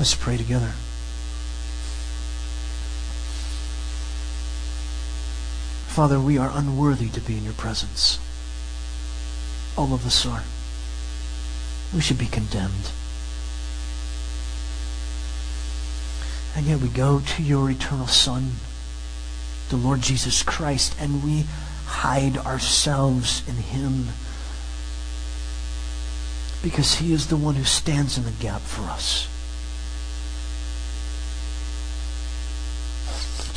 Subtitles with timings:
[0.00, 0.72] Let's pray together.
[5.88, 8.18] Father, we are unworthy to be in your presence.
[9.76, 10.44] All of us are.
[11.94, 12.92] We should be condemned.
[16.56, 18.52] And yet we go to your eternal Son,
[19.68, 21.44] the Lord Jesus Christ, and we
[21.84, 24.06] hide ourselves in him
[26.62, 29.28] because he is the one who stands in the gap for us.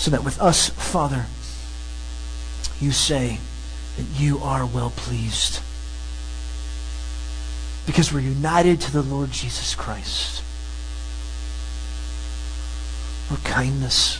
[0.03, 1.27] So that with us, Father,
[2.81, 3.39] you say
[3.95, 5.61] that you are well pleased.
[7.85, 10.43] Because we're united to the Lord Jesus Christ.
[13.31, 14.19] Or kindness,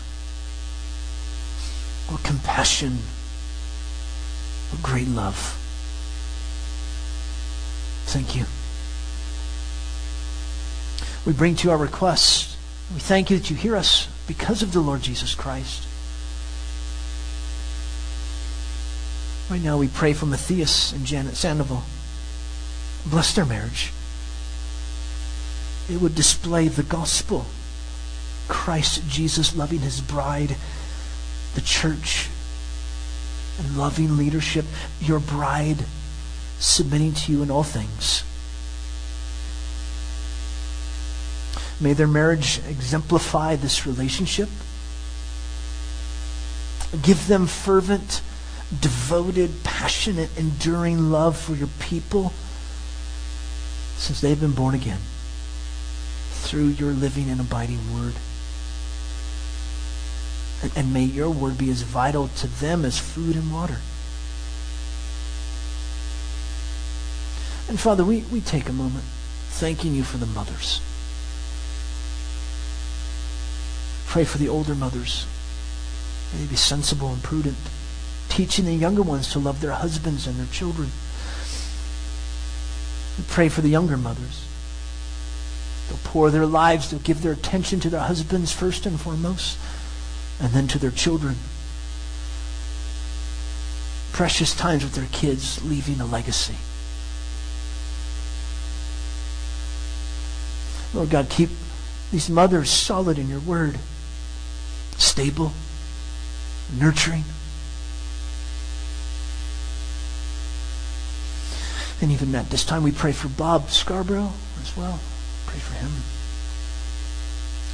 [2.10, 3.00] or compassion,
[4.72, 5.36] or great love.
[8.06, 8.46] Thank you.
[11.26, 12.56] We bring to you our requests.
[12.94, 15.88] We thank you that you hear us because of the Lord Jesus Christ.
[19.50, 21.84] Right now, we pray for Matthias and Janet Sandoval.
[23.06, 23.92] Bless their marriage.
[25.90, 27.46] It would display the gospel.
[28.48, 30.56] Christ Jesus loving his bride,
[31.56, 32.30] the church,
[33.60, 34.66] and loving leadership,
[35.02, 35.86] your bride
[36.60, 38.24] submitting to you in all things.
[41.84, 44.48] May their marriage exemplify this relationship.
[47.02, 48.22] Give them fervent,
[48.80, 52.32] devoted, passionate, enduring love for your people
[53.98, 55.00] since they've been born again
[56.32, 58.14] through your living and abiding word.
[60.62, 63.80] And, and may your word be as vital to them as food and water.
[67.68, 69.04] And Father, we, we take a moment
[69.50, 70.80] thanking you for the mothers.
[74.14, 75.26] Pray for the older mothers.
[76.32, 77.58] May they be sensible and prudent,
[78.30, 80.92] teaching the younger ones to love their husbands and their children.
[83.18, 84.46] We pray for the younger mothers.
[85.90, 89.58] They'll pour their lives, they'll give their attention to their husbands first and foremost,
[90.40, 91.38] and then to their children.
[94.12, 96.58] Precious times with their kids, leaving a legacy.
[100.94, 101.50] Lord God, keep
[102.12, 103.80] these mothers solid in your word,
[105.04, 105.52] stable,
[106.80, 107.24] nurturing.
[112.02, 115.00] And even at this time, we pray for Bob Scarborough as well.
[115.46, 115.92] Pray for him.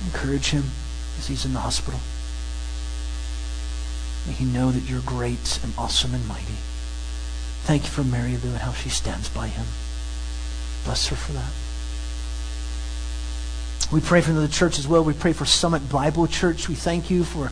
[0.06, 0.66] Encourage him
[1.18, 2.00] as he's in the hospital.
[4.28, 6.58] May he know that you're great and awesome and mighty.
[7.64, 9.66] Thank you for Mary Lou and how she stands by him.
[10.84, 11.52] Bless her for that.
[13.92, 15.04] We pray for the church as well.
[15.04, 16.70] We pray for Summit Bible Church.
[16.70, 17.52] We thank you for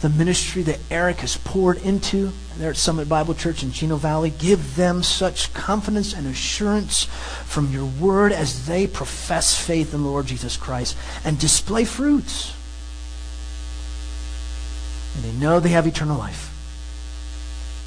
[0.00, 4.30] the ministry that Eric has poured into there at Summit Bible Church in Chino Valley.
[4.30, 7.04] Give them such confidence and assurance
[7.44, 12.54] from your word as they profess faith in the Lord Jesus Christ and display fruits.
[15.14, 16.50] And they know they have eternal life.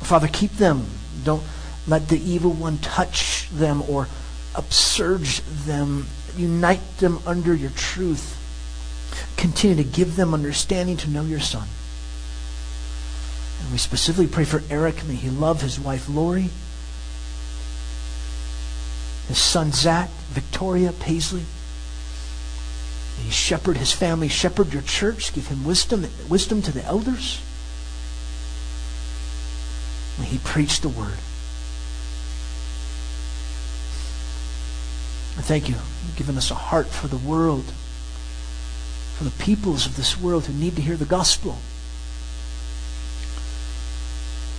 [0.01, 0.85] Father, keep them.
[1.23, 1.43] Don't
[1.87, 4.07] let the evil one touch them or
[4.55, 6.05] upsurge them
[6.37, 8.35] unite them under your truth.
[9.37, 11.67] Continue to give them understanding to know your Son.
[13.61, 15.05] And we specifically pray for Eric.
[15.07, 16.49] May he love his wife Lori,
[19.27, 21.45] his son Zach, Victoria, Paisley.
[23.17, 27.41] May he shepherd his family, shepherd your church, give him wisdom, wisdom to the elders.
[30.19, 31.17] May he preach the word.
[35.37, 35.75] I thank you.
[35.75, 37.65] You've given us a heart for the world,
[39.17, 41.57] for the peoples of this world who need to hear the gospel.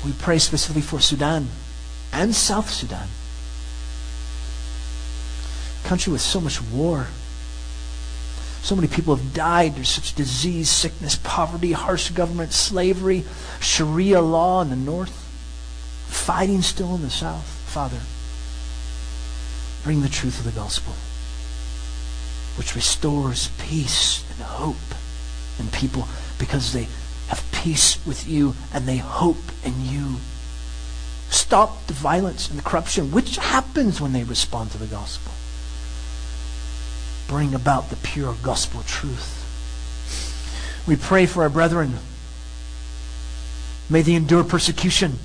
[0.05, 1.49] We pray specifically for Sudan
[2.13, 3.09] and South Sudan.
[5.85, 7.09] A country with so much war.
[8.63, 9.75] So many people have died.
[9.75, 13.25] There's such disease, sickness, poverty, harsh government, slavery,
[13.61, 15.11] Sharia law in the north,
[16.07, 17.45] fighting still in the south.
[17.45, 18.01] Father,
[19.85, 20.93] bring the truth of the gospel,
[22.57, 24.77] which restores peace and hope
[25.59, 26.09] in people
[26.39, 26.89] because they
[27.29, 30.17] have peace with you and they hope in you.
[31.31, 35.33] Stop the violence and the corruption, which happens when they respond to the gospel.
[37.29, 39.35] Bring about the pure gospel truth.
[40.87, 41.99] We pray for our brethren.
[43.91, 45.19] May they endure persecution.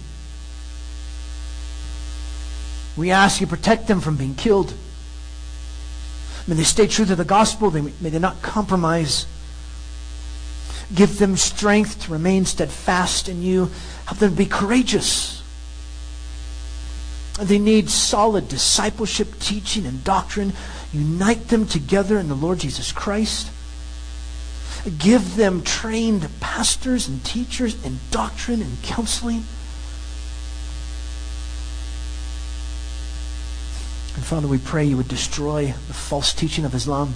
[2.95, 4.73] We ask you protect them from being killed.
[6.47, 7.71] May they stay true to the gospel.
[7.71, 9.25] May they not compromise.
[10.93, 13.71] Give them strength to remain steadfast in you.
[14.05, 15.41] Help them be courageous.
[17.39, 20.53] They need solid discipleship, teaching, and doctrine.
[20.91, 23.49] Unite them together in the Lord Jesus Christ.
[24.99, 29.45] Give them trained pastors and teachers and doctrine and counseling.
[34.23, 37.13] And Father, we pray you would destroy the false teaching of Islam.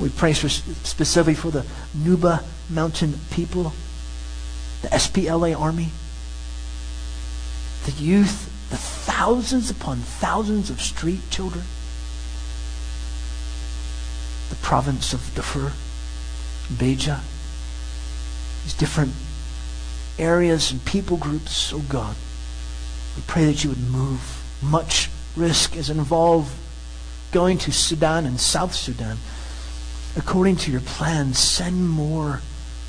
[0.00, 3.74] We pray specifically for the Nuba Mountain people,
[4.80, 5.90] the SPLA army,
[7.84, 11.64] the youth, the thousands upon thousands of street children,
[14.48, 15.72] the province of Darfur,
[16.72, 17.20] Beja,
[18.64, 19.12] these different
[20.18, 22.16] areas and people groups, oh God.
[23.16, 24.35] We pray that you would move.
[24.62, 26.52] Much risk is involved
[27.32, 29.18] going to Sudan and South Sudan.
[30.16, 32.40] According to your plan, send more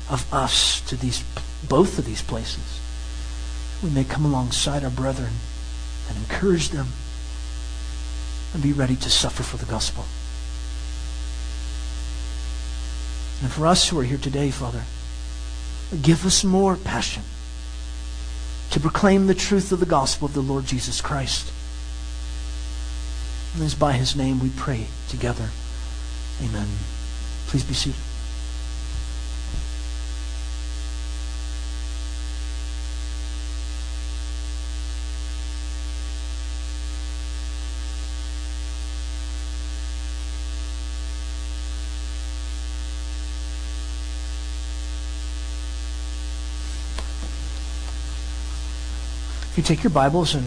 [0.08, 1.22] of us to these
[1.68, 2.80] both of these places.
[3.82, 5.32] We may come alongside our brethren
[6.08, 6.88] and encourage them
[8.54, 10.04] and be ready to suffer for the gospel.
[13.42, 14.84] And for us who are here today, Father,
[16.00, 17.22] give us more passion
[18.70, 21.52] to proclaim the truth of the gospel of the Lord Jesus Christ.
[23.54, 25.50] And it is by his name we pray together.
[26.42, 26.68] Amen.
[27.46, 28.00] Please be seated.
[49.58, 50.46] you take your Bibles and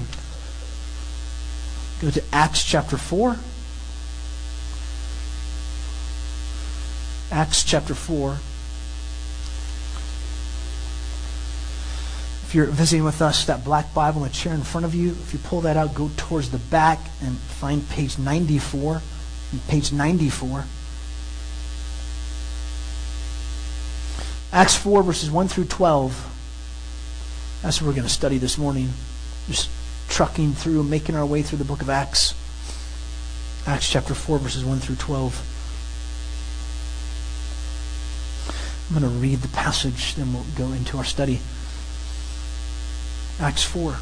[2.02, 3.38] go to Acts chapter 4.
[7.32, 8.38] Acts chapter 4.
[12.44, 15.12] If you're visiting with us, that black Bible in the chair in front of you,
[15.12, 19.02] if you pull that out, go towards the back and find page 94.
[19.68, 20.66] Page 94.
[24.52, 26.30] Acts 4, verses 1 through 12.
[27.62, 28.90] That's what we're going to study this morning.
[29.48, 29.70] Just
[30.12, 32.36] trucking through, making our way through the book of Acts.
[33.66, 35.48] Acts chapter 4, verses 1 through 12.
[38.90, 41.40] I'm going to read the passage, then we'll go into our study.
[43.40, 43.96] Acts 4.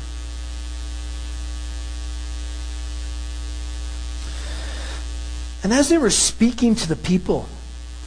[5.62, 7.47] And as they were speaking to the people,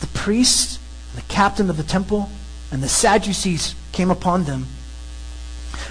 [0.00, 0.80] the priests,
[1.14, 2.30] the captain of the temple,
[2.72, 4.66] and the Sadducees came upon them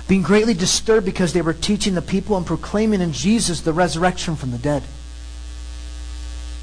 [0.08, 4.36] being greatly disturbed because they were teaching the people and proclaiming in Jesus the resurrection
[4.36, 4.84] from the dead.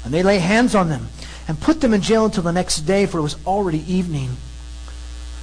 [0.03, 1.09] And they lay hands on them
[1.47, 4.37] and put them in jail until the next day, for it was already evening.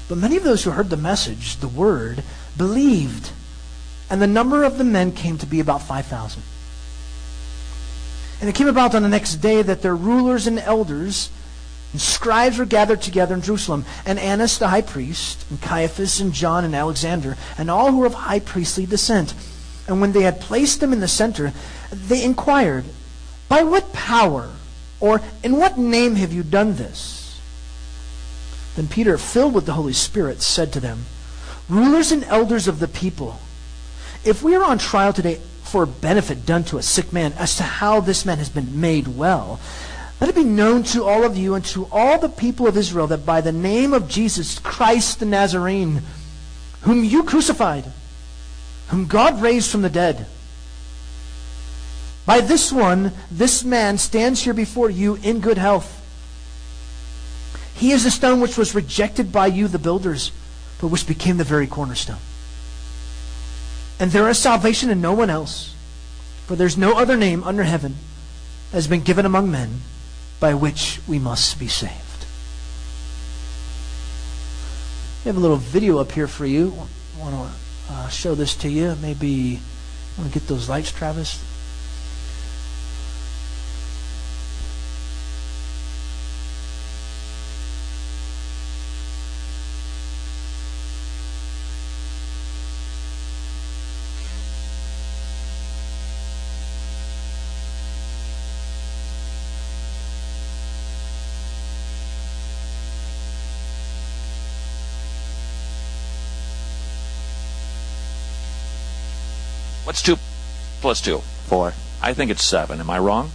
[0.08, 2.22] But many of those who heard the message, the word,
[2.56, 3.32] believed,
[4.08, 6.42] and the number of the men came to be about 5,000.
[8.40, 11.30] And it came about on the next day that their rulers and elders
[11.92, 16.32] and scribes were gathered together in Jerusalem, and Annas the high priest, and Caiaphas, and
[16.32, 19.34] John, and Alexander, and all who were of high priestly descent.
[19.88, 21.52] And when they had placed them in the center,
[21.90, 22.84] they inquired,
[23.48, 24.50] By what power,
[25.00, 27.40] or in what name have you done this?
[28.74, 31.06] Then Peter, filled with the Holy Spirit, said to them,
[31.68, 33.40] Rulers and elders of the people,
[34.24, 37.56] if we are on trial today for a benefit done to a sick man as
[37.56, 39.58] to how this man has been made well,
[40.20, 43.06] let it be known to all of you and to all the people of Israel
[43.08, 46.02] that by the name of Jesus Christ the Nazarene,
[46.82, 47.84] whom you crucified,
[48.88, 50.26] whom God raised from the dead,
[52.24, 56.02] by this one, this man stands here before you in good health.
[57.74, 60.32] He is the stone which was rejected by you, the builders,
[60.80, 62.16] but which became the very cornerstone.
[64.00, 65.74] And there is salvation in no one else,
[66.46, 67.96] for there's no other name under heaven
[68.70, 69.82] that has been given among men
[70.40, 71.92] by which we must be saved.
[75.24, 76.72] We have a little video up here for you.
[77.16, 78.96] I want to uh, show this to you.
[79.02, 79.60] Maybe
[80.18, 81.42] want to get those lights, Travis.
[109.96, 110.16] What's 2
[110.82, 111.18] plus 2?
[111.48, 111.72] 4.
[112.02, 112.80] I think it's seven.
[112.80, 113.30] Am I wrong?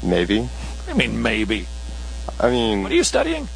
[0.00, 0.48] Maybe.
[0.88, 1.66] I mean, maybe.
[2.38, 3.48] I mean, What are you studying?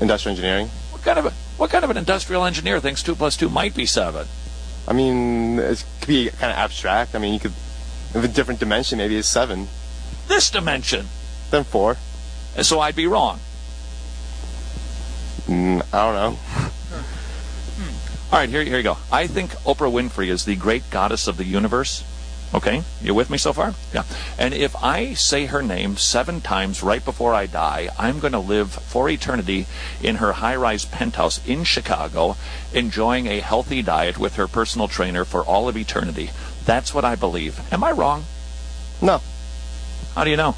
[0.00, 0.68] industrial engineering.
[0.92, 3.74] What kind of a, what kind of an industrial engineer thinks two plus two might
[3.74, 4.28] be seven?
[4.86, 7.16] I mean, it could be kind of abstract.
[7.16, 7.52] I mean, you could,
[8.14, 9.66] in a different dimension, maybe it's seven,
[10.28, 11.06] This dimension.
[11.50, 11.96] then four.
[12.56, 13.40] And so I'd be wrong.
[15.48, 16.38] Mm, I don't know.
[18.34, 18.96] All right, here, here you go.
[19.12, 22.02] I think Oprah Winfrey is the great goddess of the universe.
[22.52, 23.74] Okay, you with me so far?
[23.92, 24.02] Yeah.
[24.36, 28.40] And if I say her name seven times right before I die, I'm going to
[28.40, 29.66] live for eternity
[30.02, 32.36] in her high rise penthouse in Chicago,
[32.72, 36.30] enjoying a healthy diet with her personal trainer for all of eternity.
[36.64, 37.60] That's what I believe.
[37.72, 38.24] Am I wrong?
[39.00, 39.20] No.
[40.16, 40.56] How do you know?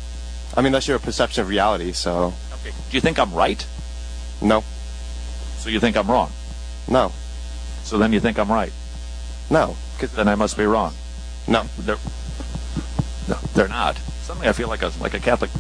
[0.57, 2.75] I mean, that's your perception of reality, so Okay.
[2.89, 3.67] Do you think I'm right?
[4.41, 4.65] no.
[5.59, 6.33] So you think I'm wrong?
[6.89, 7.13] No.
[7.87, 8.73] So then you think I'm right?
[9.49, 9.77] No.
[10.01, 10.93] Then I must be wrong.
[11.47, 11.65] no.
[11.79, 11.99] They're,
[13.29, 13.97] no, they're not.
[14.23, 15.51] Suddenly I feel like a like a Catholic.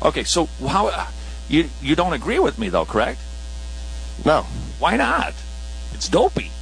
[0.04, 1.06] okay, so how uh,
[1.48, 3.18] you you don't agree with me though, correct?
[4.24, 4.42] No.
[4.78, 5.34] Why not?
[5.92, 6.52] It's dopey.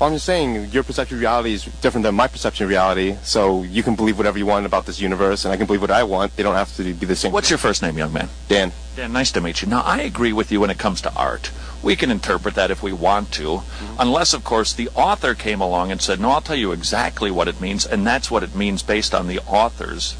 [0.00, 3.16] Well, I'm just saying your perception of reality is different than my perception of reality,
[3.22, 5.90] so you can believe whatever you want about this universe, and I can believe what
[5.90, 6.34] I want.
[6.36, 7.32] They don't have to be the same.
[7.32, 8.28] What's your first name, young man?
[8.48, 8.72] Dan?
[8.96, 9.68] Dan, nice to meet you.
[9.68, 11.50] Now, I agree with you when it comes to art.
[11.82, 13.96] We can interpret that if we want to, mm-hmm.
[13.98, 17.48] unless, of course, the author came along and said, No, I'll tell you exactly what
[17.48, 20.14] it means, and that's what it means based on the author's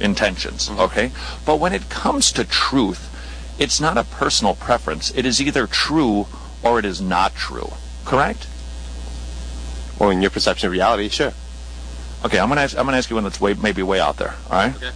[0.00, 0.80] intentions, mm-hmm.
[0.80, 1.12] okay?
[1.46, 3.10] But when it comes to truth,
[3.58, 5.12] it's not a personal preference.
[5.14, 6.26] It is either true
[6.62, 7.72] or it is not true,
[8.04, 8.48] correct?
[9.98, 11.32] Well, in your perception of reality, sure.
[12.24, 14.34] Okay, I'm gonna ask, I'm gonna ask you one that's way maybe way out there.
[14.50, 14.74] All right?
[14.74, 14.90] Okay.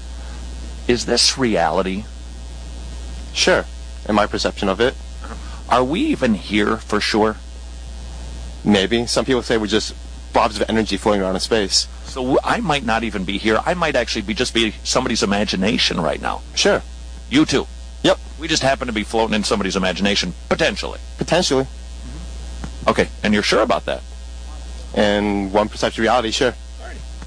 [0.89, 2.05] Is this reality?
[3.35, 3.67] Sure.
[4.09, 4.95] In my perception of it,
[5.69, 7.37] Are we even here for sure?
[8.65, 9.07] maybe.
[9.07, 9.95] Some people say we're just
[10.33, 11.87] blobs of energy floating around in space.
[12.05, 13.61] So I might not even be here.
[13.65, 16.43] I might actually be just be somebody's imagination right now.
[16.55, 16.83] Sure.
[17.31, 17.67] You too.
[18.03, 18.19] Yep.
[18.39, 20.99] We just happen to be floating in somebody's imagination potentially.
[21.19, 21.67] Potentially.
[22.87, 24.03] Okay, and you're sure about that?
[24.95, 26.55] And one perception reality, sure.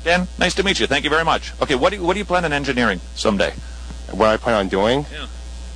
[0.03, 0.87] Dan, nice to meet you.
[0.87, 1.53] Thank you very much.
[1.61, 3.53] Okay, what do you, what do you plan on engineering someday?
[4.11, 5.27] What I plan on doing, Yeah.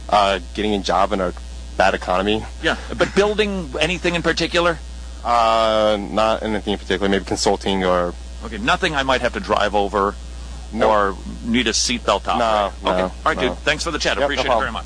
[0.10, 1.32] uh, getting a job in a
[1.78, 2.44] bad economy.
[2.62, 4.80] Yeah, but building anything in particular?
[5.24, 7.10] Uh, not anything in particular.
[7.10, 8.14] Maybe consulting or
[8.44, 10.14] Okay, nothing I might have to drive over
[10.72, 10.90] No.
[10.90, 12.38] or need a seatbelt on.
[12.40, 12.72] No, right?
[12.84, 13.50] no, Okay, all right, no.
[13.50, 13.58] dude.
[13.60, 14.18] Thanks for the chat.
[14.18, 14.86] Yep, no Appreciate it very much.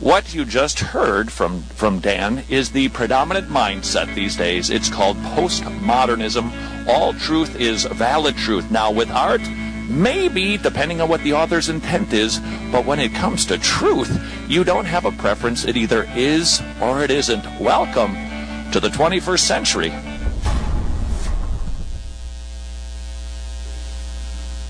[0.00, 4.70] What you just heard from, from Dan is the predominant mindset these days.
[4.70, 6.86] It's called postmodernism.
[6.86, 8.70] All truth is valid truth.
[8.70, 9.40] Now, with art,
[9.88, 12.40] maybe, depending on what the author's intent is,
[12.70, 14.10] but when it comes to truth,
[14.48, 15.64] you don't have a preference.
[15.64, 17.44] It either is or it isn't.
[17.60, 18.14] Welcome
[18.72, 19.92] to the 21st century.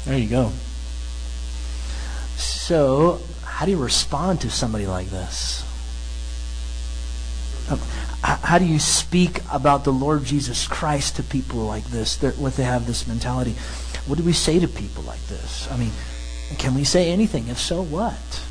[0.05, 0.53] There you go.
[2.37, 5.65] So, how do you respond to somebody like this?
[7.71, 7.79] Um,
[8.23, 12.65] How do you speak about the Lord Jesus Christ to people like this, what they
[12.65, 13.55] have this mentality?
[14.09, 15.71] What do we say to people like this?
[15.71, 15.93] I mean,
[16.57, 17.49] can we say anything?
[17.49, 18.43] If so, what?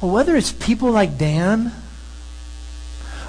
[0.00, 1.72] Well, whether it's people like Dan,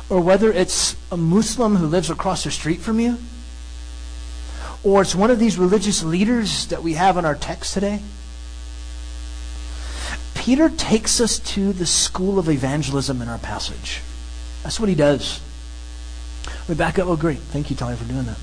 [0.10, 3.18] or whether it's a Muslim who lives across the street from you,
[4.84, 8.02] or it's one of these religious leaders that we have in our text today.
[10.36, 14.02] Peter takes us to the school of evangelism in our passage.
[14.64, 15.40] That's what he does.
[16.68, 17.08] We back up.
[17.08, 17.38] Oh, great.
[17.38, 18.38] Thank you, Tony, for doing that.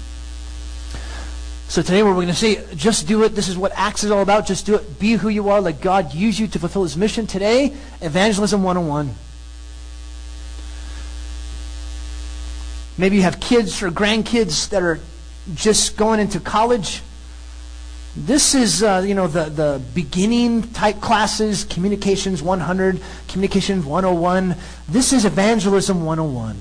[1.70, 3.36] So today we're going to say, just do it.
[3.36, 4.44] This is what Acts is all about.
[4.44, 4.98] Just do it.
[4.98, 5.60] Be who you are.
[5.60, 7.28] Let God use you to fulfill his mission.
[7.28, 9.14] Today, Evangelism 101.
[12.98, 14.98] Maybe you have kids or grandkids that are
[15.54, 17.02] just going into college.
[18.16, 24.56] This is, uh, you know, the, the beginning type classes, Communications 100, Communications 101.
[24.88, 26.56] This is Evangelism 101.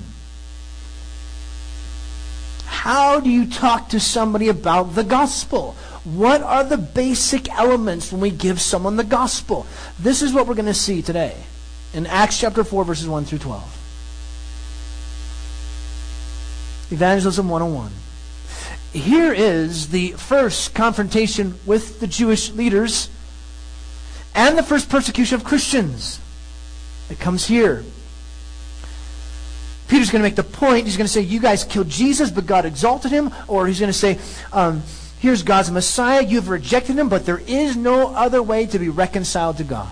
[2.80, 5.76] How do you talk to somebody about the gospel?
[6.06, 9.68] What are the basic elements when we give someone the gospel?
[10.00, 11.36] This is what we're going to see today
[11.94, 13.64] in Acts chapter 4, verses 1 through 12.
[16.92, 17.92] Evangelism 101
[18.94, 23.10] here is the first confrontation with the Jewish leaders
[24.34, 26.22] and the first persecution of Christians.
[27.10, 27.84] It comes here.
[29.90, 30.86] Peter's going to make the point.
[30.86, 33.34] He's going to say, You guys killed Jesus, but God exalted him.
[33.48, 34.20] Or he's going to say,
[34.54, 34.84] um,
[35.20, 36.24] Here's God's Messiah.
[36.24, 39.92] You've rejected him, but there is no other way to be reconciled to God.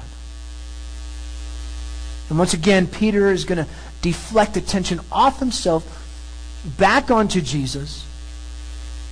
[2.30, 3.70] And once again, Peter is going to
[4.02, 5.84] deflect attention off himself
[6.78, 8.06] back onto Jesus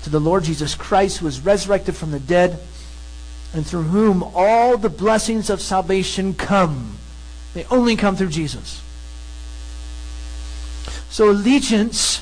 [0.03, 2.59] to the Lord Jesus Christ, who was resurrected from the dead,
[3.53, 6.97] and through whom all the blessings of salvation come.
[7.55, 8.81] They only come through Jesus.
[11.15, 12.21] So allegiance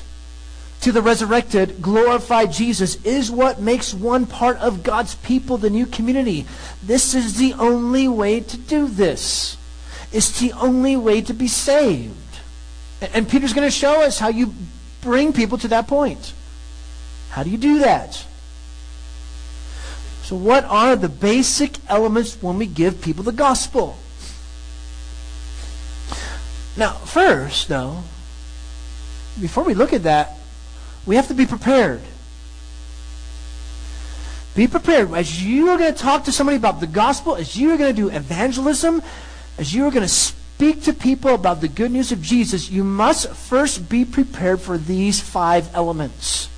[0.82, 5.84] to the resurrected, glorified Jesus is what makes one part of God's people, the new
[5.84, 6.46] community.
[6.80, 9.56] This is the only way to do this.
[10.12, 12.14] It's the only way to be saved.
[13.12, 14.54] And Peter's going to show us how you
[15.00, 16.32] bring people to that point.
[17.30, 18.24] How do you do that?
[20.22, 23.98] So, what are the basic elements when we give people the gospel?
[26.76, 28.04] Now, first, though,
[29.40, 30.32] before we look at that,
[31.06, 32.00] we have to be prepared.
[34.54, 35.12] Be prepared.
[35.12, 37.94] As you are going to talk to somebody about the gospel, as you are going
[37.94, 39.02] to do evangelism,
[39.58, 42.84] as you are going to speak to people about the good news of Jesus, you
[42.84, 46.48] must first be prepared for these five elements.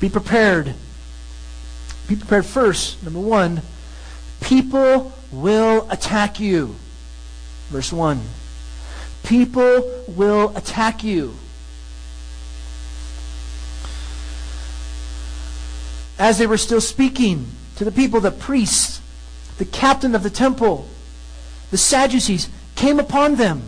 [0.00, 0.74] Be prepared.
[2.08, 3.02] Be prepared first.
[3.02, 3.62] Number one,
[4.40, 6.76] people will attack you.
[7.68, 8.20] Verse 1.
[9.24, 11.34] People will attack you.
[16.18, 19.00] As they were still speaking to the people, the priests,
[19.58, 20.86] the captain of the temple,
[21.70, 23.62] the Sadducees came upon them.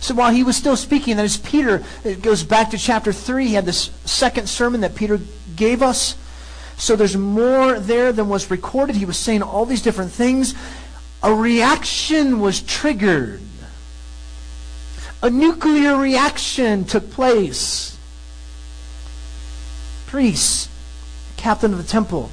[0.00, 3.48] So while he was still speaking, that is Peter, it goes back to chapter 3.
[3.48, 5.20] He had this second sermon that Peter
[5.56, 6.16] gave us.
[6.76, 8.96] So there's more there than was recorded.
[8.96, 10.54] He was saying all these different things.
[11.22, 13.40] A reaction was triggered.
[15.22, 17.96] A nuclear reaction took place.
[20.06, 20.68] Priests,
[21.36, 22.30] captain of the temple,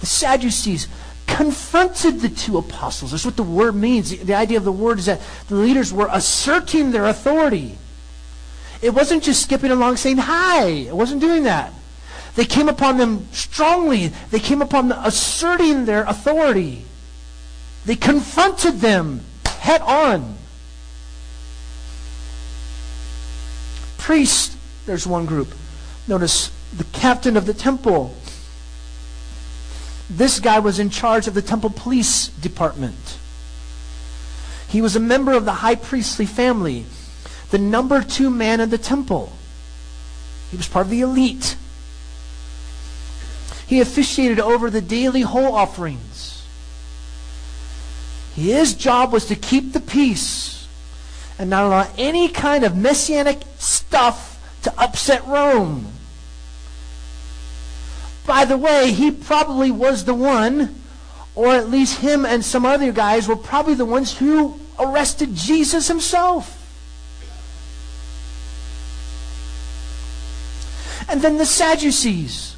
[0.00, 0.88] the Sadducees
[1.26, 3.12] confronted the two apostles.
[3.12, 4.10] That's what the word means.
[4.10, 7.78] The, the idea of the word is that the leaders were asserting their authority.
[8.82, 10.66] It wasn't just skipping along saying hi.
[10.66, 11.72] It wasn't doing that.
[12.34, 14.08] They came upon them strongly.
[14.30, 16.84] They came upon them asserting their authority.
[17.84, 20.36] They confronted them head on.
[23.98, 25.48] Priest, there's one group.
[26.06, 28.14] Notice the captain of the temple
[30.10, 33.18] this guy was in charge of the temple police department.
[34.68, 36.84] He was a member of the high priestly family,
[37.50, 39.32] the number two man in the temple.
[40.50, 41.56] He was part of the elite.
[43.66, 46.33] He officiated over the daily whole offerings.
[48.34, 50.66] His job was to keep the peace
[51.38, 55.86] and not allow any kind of messianic stuff to upset Rome.
[58.26, 60.80] By the way, he probably was the one,
[61.34, 65.88] or at least him and some other guys were probably the ones who arrested Jesus
[65.88, 66.60] himself.
[71.08, 72.56] And then the Sadducees,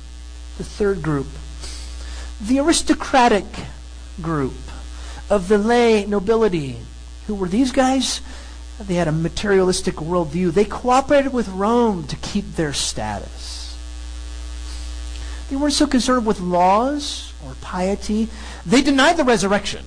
[0.57, 1.27] the third group,
[2.41, 3.45] the aristocratic
[4.23, 4.55] group
[5.29, 6.77] of the lay nobility.
[7.27, 8.21] Who were these guys?
[8.81, 10.53] They had a materialistic worldview.
[10.53, 13.77] They cooperated with Rome to keep their status.
[15.49, 18.29] They weren't so concerned with laws or piety.
[18.65, 19.85] They denied the resurrection.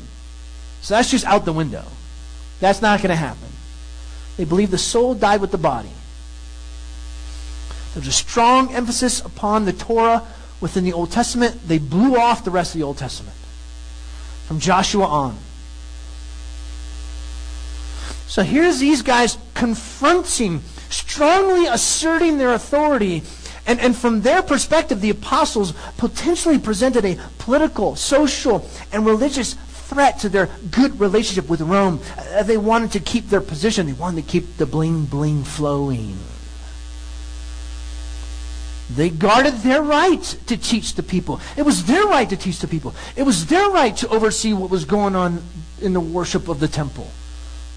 [0.81, 1.83] So that's just out the window.
[2.59, 3.49] That's not going to happen.
[4.37, 5.91] They believe the soul died with the body.
[7.93, 10.25] There's a strong emphasis upon the Torah
[10.61, 11.67] within the Old Testament.
[11.67, 13.35] They blew off the rest of the Old Testament
[14.49, 15.37] from Joshua on.
[18.25, 23.21] So here's these guys confronting, strongly asserting their authority
[23.67, 30.17] and, and from their perspective, the apostles potentially presented a political, social, and religious threat
[30.21, 31.99] to their good relationship with Rome.
[32.17, 33.85] Uh, they wanted to keep their position.
[33.85, 36.17] They wanted to keep the bling bling flowing.
[38.89, 41.39] They guarded their right to teach the people.
[41.55, 42.95] It was their right to teach the people.
[43.15, 45.43] It was their right to oversee what was going on
[45.79, 47.09] in the worship of the temple.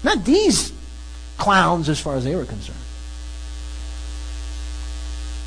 [0.03, 0.73] Not these
[1.37, 2.79] clowns as far as they were concerned.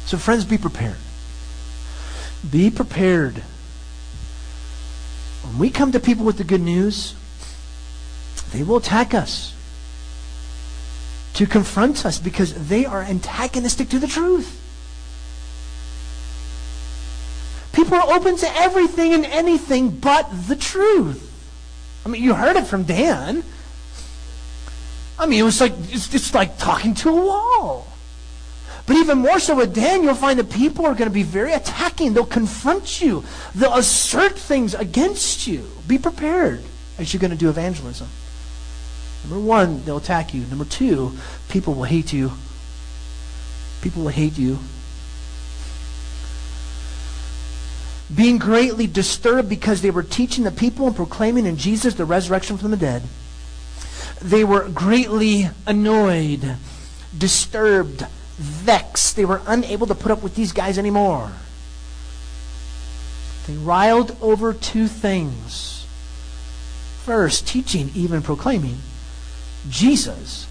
[0.07, 0.97] So, friends, be prepared.
[2.49, 3.43] Be prepared.
[5.43, 7.15] When we come to people with the good news,
[8.53, 9.53] they will attack us
[11.35, 14.63] to confront us because they are antagonistic to the truth.
[17.87, 21.23] People are open to everything and anything but the truth.
[22.05, 23.45] I mean, you heard it from Dan.
[25.17, 27.87] I mean, it was like it's, it's like talking to a wall.
[28.87, 31.53] But even more so with Dan, you'll find that people are going to be very
[31.53, 32.13] attacking.
[32.13, 33.23] They'll confront you.
[33.55, 35.71] They'll assert things against you.
[35.87, 36.65] Be prepared
[36.99, 38.09] as you're going to do evangelism.
[39.23, 40.41] Number one, they'll attack you.
[40.47, 41.17] Number two,
[41.51, 42.33] people will hate you.
[43.81, 44.59] People will hate you.
[48.15, 52.57] Being greatly disturbed because they were teaching the people and proclaiming in Jesus the resurrection
[52.57, 53.03] from the dead.
[54.23, 56.57] They were greatly annoyed,
[57.17, 58.07] disturbed,
[58.39, 59.17] vexed.
[59.17, 61.33] They were unable to put up with these guys anymore.
[63.47, 65.87] They riled over two things.
[67.05, 68.79] First, teaching, even proclaiming
[69.69, 70.47] Jesus.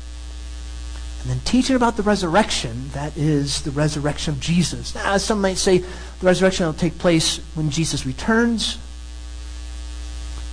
[1.22, 4.94] And then teaching about the resurrection, that is the resurrection of Jesus.
[4.94, 5.84] Now, some might say
[6.26, 8.78] resurrection will take place when Jesus returns.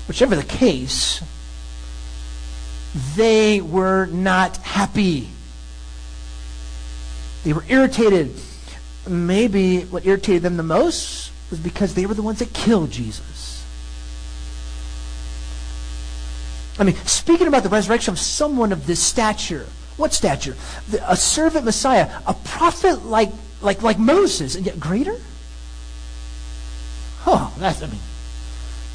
[0.09, 1.23] Whichever the case,
[3.17, 5.29] they were not happy.
[7.45, 8.35] They were irritated.
[9.09, 13.65] Maybe what irritated them the most was because they were the ones that killed Jesus.
[16.79, 20.57] I mean, speaking about the resurrection of someone of this stature, what stature?
[21.07, 23.31] a servant Messiah, a prophet like,
[23.61, 25.17] like, like Moses, and yet greater?
[27.27, 28.01] Oh, that's, I mean,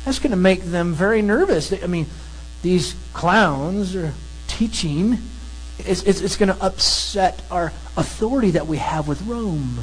[0.05, 1.71] that's going to make them very nervous.
[1.71, 2.07] I mean,
[2.61, 4.13] these clowns are
[4.47, 5.19] teaching.
[5.79, 9.79] It's, it's, it's going to upset our authority that we have with Rome.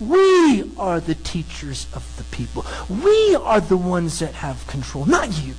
[0.00, 2.66] We are the teachers of the people.
[2.88, 5.54] We are the ones that have control, not you.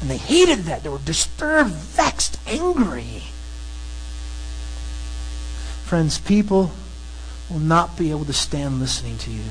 [0.00, 0.82] And they hated that.
[0.82, 3.22] They were disturbed, vexed, angry.
[5.84, 6.72] Friends, people
[7.52, 9.42] will not be able to stand listening to you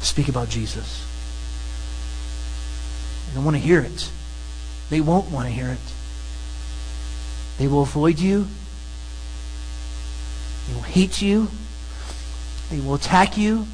[0.00, 1.04] speak about Jesus.
[3.28, 4.10] They don't want to hear it.
[4.90, 5.78] They won't want to hear it.
[7.58, 8.46] They will avoid you.
[10.68, 11.48] They will hate you.
[12.70, 13.66] They will attack you.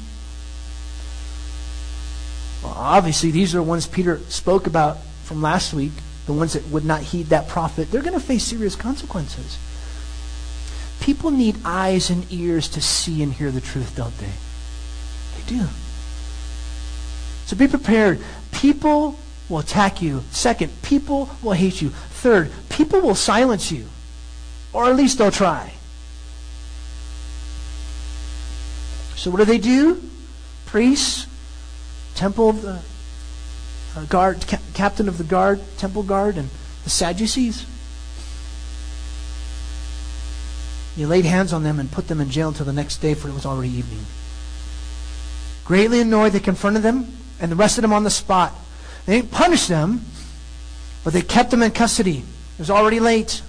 [2.63, 5.93] Well, obviously, these are the ones Peter spoke about from last week,
[6.25, 7.91] the ones that would not heed that prophet.
[7.91, 9.57] They're going to face serious consequences.
[11.01, 14.31] People need eyes and ears to see and hear the truth, don't they?
[15.35, 15.67] They do.
[17.45, 18.21] So be prepared.
[18.53, 20.23] People will attack you.
[20.31, 21.89] Second, people will hate you.
[21.89, 23.87] Third, people will silence you.
[24.71, 25.73] Or at least they'll try.
[29.15, 30.01] So what do they do?
[30.65, 31.27] Priests,
[32.15, 32.81] temple the
[33.95, 36.49] uh, guard, ca- captain of the guard, temple guard, and
[36.83, 37.65] the Sadducees.
[40.95, 43.27] He laid hands on them and put them in jail until the next day, for
[43.29, 44.05] it was already evening.
[45.63, 48.53] Greatly annoyed, they confronted them and arrested them on the spot.
[49.05, 50.05] They didn't punish them,
[51.03, 52.17] but they kept them in custody.
[52.19, 53.41] It was already late.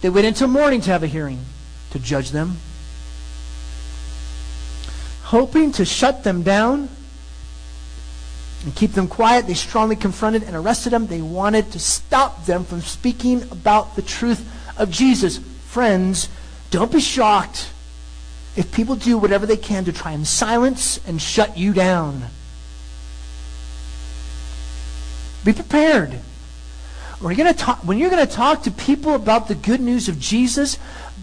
[0.00, 1.40] They waited until morning to have a hearing
[1.90, 2.58] to judge them
[5.28, 6.88] hoping to shut them down
[8.64, 11.06] and keep them quiet, they strongly confronted and arrested them.
[11.06, 15.38] They wanted to stop them from speaking about the truth of Jesus.
[15.68, 16.30] Friends,
[16.70, 17.70] don't be shocked
[18.56, 22.24] if people do whatever they can to try and silence and shut you down.
[25.44, 26.12] Be prepared.
[27.20, 29.80] When you're going to talk, when you're going to talk to people about the good
[29.80, 30.78] news of Jesus,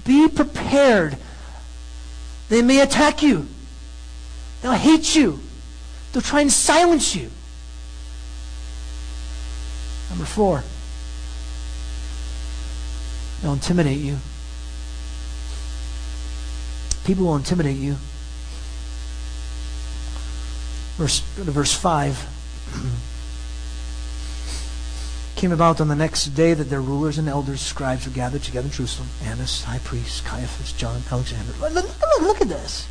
[0.06, 1.18] be prepared.
[2.50, 3.48] They may attack you.
[4.62, 5.40] They'll hate you.
[6.14, 7.32] They'll try and silence you.
[10.12, 10.64] Number four,
[13.42, 14.18] they'll intimidate you.
[17.06, 17.96] People will intimidate you.
[20.98, 22.32] Verse, verse 5.
[25.36, 28.66] came about on the next day that their rulers and elders, scribes, were gathered together
[28.66, 29.10] in Jerusalem.
[29.24, 31.52] Annas, high priest, Caiaphas, John, Alexander.
[31.60, 32.88] Look, look, look at this.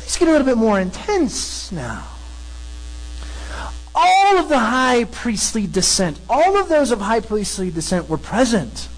[0.00, 2.06] Let's get a little bit more intense now.
[3.94, 8.88] All of the high priestly descent, all of those of high priestly descent were present.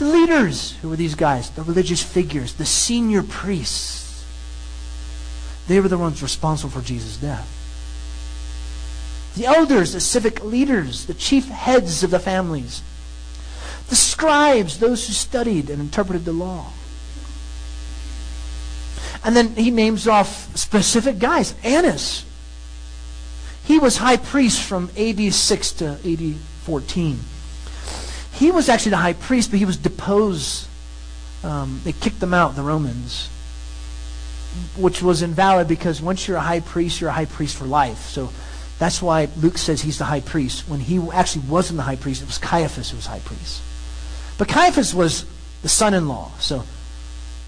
[0.00, 1.50] The leaders, who were these guys?
[1.50, 4.24] The religious figures, the senior priests.
[5.68, 7.46] They were the ones responsible for Jesus' death.
[9.36, 12.80] The elders, the civic leaders, the chief heads of the families.
[13.90, 16.72] The scribes, those who studied and interpreted the law.
[19.22, 21.54] And then he names off specific guys.
[21.62, 22.24] Annas.
[23.66, 27.18] He was high priest from AD 6 to AD 14.
[28.40, 30.66] He was actually the high priest, but he was deposed.
[31.44, 33.28] Um, they kicked him out, the Romans,
[34.78, 37.98] which was invalid because once you're a high priest, you're a high priest for life.
[37.98, 38.30] So
[38.78, 40.66] that's why Luke says he's the high priest.
[40.70, 43.60] When he actually wasn't the high priest, it was Caiaphas who was high priest.
[44.38, 45.26] But Caiaphas was
[45.60, 46.64] the son in law, so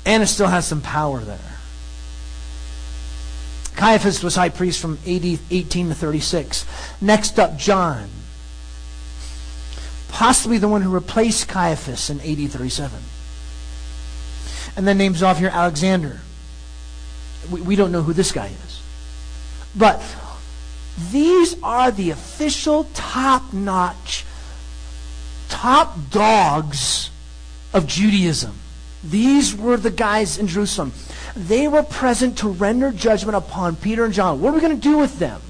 [0.04, 1.38] Annas still has some power there.
[3.76, 6.66] Caiaphas was high priest from AD 18 to 36.
[7.00, 8.10] Next up, John.
[10.12, 13.00] Possibly the one who replaced Caiaphas in AD 37.
[14.76, 16.20] And then names off here Alexander.
[17.50, 18.82] We, we don't know who this guy is.
[19.74, 20.02] But
[21.10, 24.24] these are the official top notch,
[25.48, 27.10] top dogs
[27.72, 28.58] of Judaism.
[29.02, 30.92] These were the guys in Jerusalem.
[31.34, 34.40] They were present to render judgment upon Peter and John.
[34.40, 35.40] What are we going to do with them?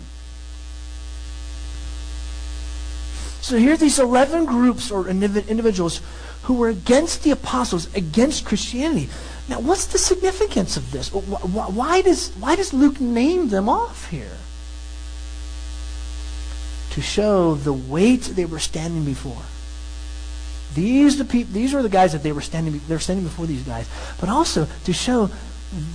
[3.42, 6.00] So here are these 11 groups or individuals
[6.44, 9.08] who were against the apostles, against Christianity.
[9.48, 11.12] Now, what's the significance of this?
[11.12, 14.38] Why does, why does Luke name them off here?
[16.92, 19.42] To show the weight they were standing before.
[20.74, 21.52] These the people.
[21.52, 22.80] These were the guys that they were standing.
[22.86, 23.88] They were standing before these guys,
[24.20, 25.30] but also to show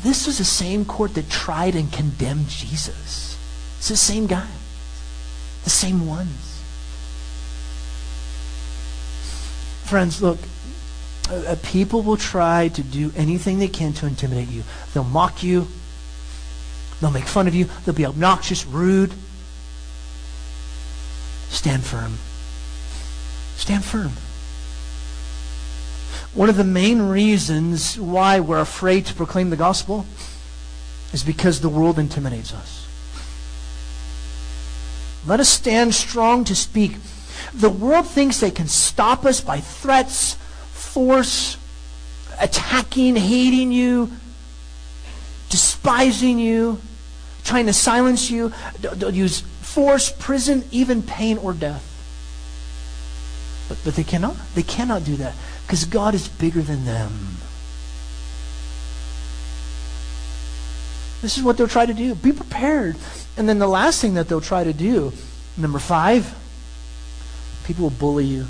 [0.04, 3.38] this was the same court that tried and condemned Jesus.
[3.78, 4.48] It's the same guy,
[5.64, 6.47] the same ones.
[9.88, 10.38] Friends, look,
[11.30, 14.63] uh, people will try to do anything they can to intimidate you.
[14.93, 15.67] They'll mock you.
[17.00, 17.69] They'll make fun of you.
[17.86, 19.13] They'll be obnoxious, rude.
[21.47, 22.17] Stand firm.
[23.56, 24.12] Stand firm.
[26.34, 30.06] One of the main reasons why we're afraid to proclaim the gospel
[31.13, 32.86] is because the world intimidates us.
[35.26, 36.97] Let us stand strong to speak
[37.54, 40.36] the world thinks they can stop us by threats,
[40.71, 41.58] force,
[42.39, 44.12] attacking, hating you,
[45.50, 46.80] despising you,
[47.43, 48.52] trying to silence you.
[48.80, 51.84] They'll use force, prison, even pain or death.
[53.69, 54.36] But, but they cannot.
[54.56, 57.38] They cannot do that because God is bigger than them.
[61.21, 62.15] This is what they'll try to do.
[62.15, 62.95] Be prepared.
[63.38, 65.12] And then the last thing that they'll try to do,
[65.58, 66.34] number five,
[67.67, 68.45] People will bully you.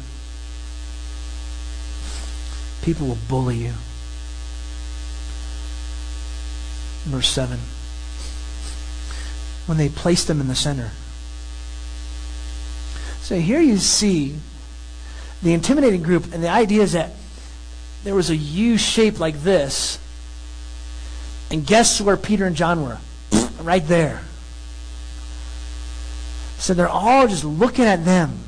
[2.83, 3.73] People will bully you.
[7.05, 7.57] Verse 7.
[9.65, 10.91] When they placed them in the center.
[13.21, 14.35] So here you see
[15.41, 17.13] the intimidating group, and the idea is that
[18.03, 19.97] there was a U shape like this.
[21.49, 22.99] And guess where Peter and John were?
[23.63, 24.21] right there.
[26.59, 28.46] So they're all just looking at them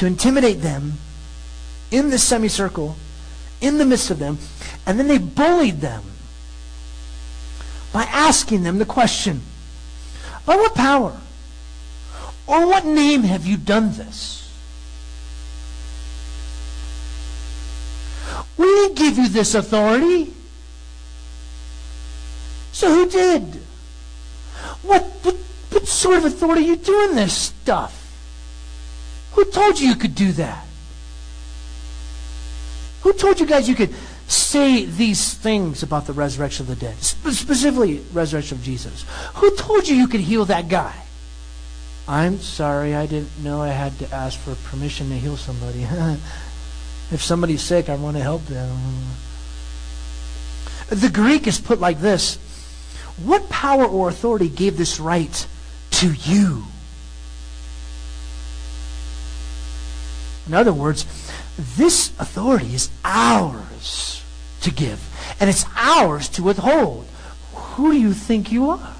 [0.00, 0.94] to intimidate them
[1.90, 2.96] in the semicircle,
[3.60, 4.38] in the midst of them,
[4.86, 6.02] and then they bullied them
[7.92, 9.42] by asking them the question,
[10.46, 11.20] by what power
[12.46, 14.50] or what name have you done this?
[18.56, 20.32] We didn't give you this authority.
[22.72, 23.60] So who did?
[24.80, 25.36] What, what,
[25.68, 27.99] what sort of authority are you doing this stuff?
[29.32, 30.66] Who told you you could do that?
[33.02, 33.94] Who told you guys you could
[34.26, 36.96] say these things about the resurrection of the dead?
[37.02, 39.04] Specifically, resurrection of Jesus.
[39.36, 40.94] Who told you you could heal that guy?
[42.06, 45.82] I'm sorry, I didn't know I had to ask for permission to heal somebody.
[47.12, 48.76] if somebody's sick, I want to help them.
[50.88, 52.36] The Greek is put like this
[53.22, 55.46] What power or authority gave this right
[55.92, 56.64] to you?
[60.50, 61.06] In other words,
[61.76, 64.24] this authority is ours
[64.62, 65.00] to give,
[65.38, 67.06] and it's ours to withhold.
[67.54, 68.96] Who do you think you are?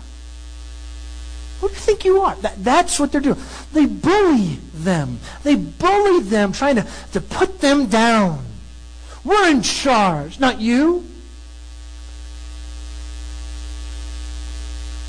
[1.61, 2.37] Who do you think you are?
[2.37, 3.41] That, that's what they're doing.
[3.73, 5.19] They bully them.
[5.43, 8.45] They bully them, trying to, to put them down.
[9.25, 11.05] We're in charge, not you.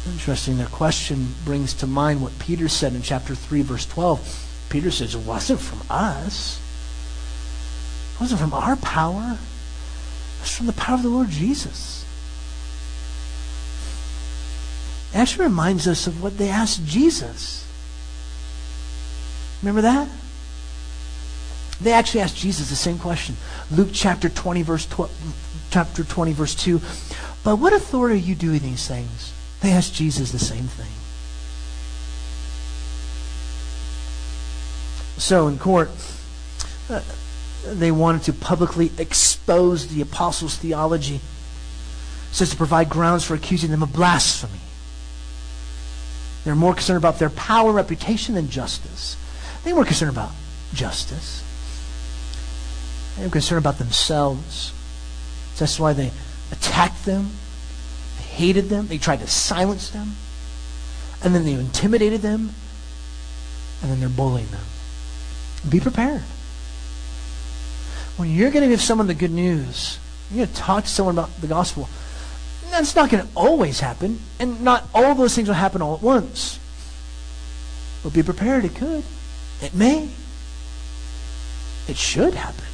[0.07, 4.47] Interesting, their question brings to mind what Peter said in chapter 3, verse 12.
[4.71, 6.57] Peter says, it wasn't from us.
[8.15, 9.37] It wasn't from our power.
[9.37, 12.05] It was from the power of the Lord Jesus.
[15.13, 17.67] It actually reminds us of what they asked Jesus.
[19.61, 20.07] Remember that?
[21.81, 23.35] They actually asked Jesus the same question.
[23.71, 26.79] Luke chapter 20, verse 12, chapter 20, verse 2.
[27.43, 29.33] By what authority are you doing these things?
[29.59, 31.00] They asked Jesus the same thing.
[35.21, 35.91] So in court,
[36.89, 36.99] uh,
[37.63, 41.21] they wanted to publicly expose the apostles' theology,
[42.31, 44.59] so as to provide grounds for accusing them of blasphemy.
[46.43, 49.15] They're more concerned about their power and reputation than justice.
[49.63, 50.31] They were concerned about
[50.73, 51.43] justice.
[53.15, 54.73] They were concerned about themselves.
[55.59, 56.09] That's why they
[56.51, 57.29] attacked them,
[58.17, 60.15] they hated them, they tried to silence them,
[61.23, 62.55] and then they intimidated them,
[63.83, 64.61] and then they're bullying them.
[65.69, 66.21] Be prepared.
[68.17, 71.15] When you're going to give someone the good news, you're going to talk to someone
[71.15, 71.89] about the gospel,
[72.71, 76.01] that's not going to always happen, and not all those things will happen all at
[76.01, 76.57] once.
[78.03, 79.03] But be prepared, it could.
[79.61, 80.09] It may.
[81.87, 82.65] It should happen.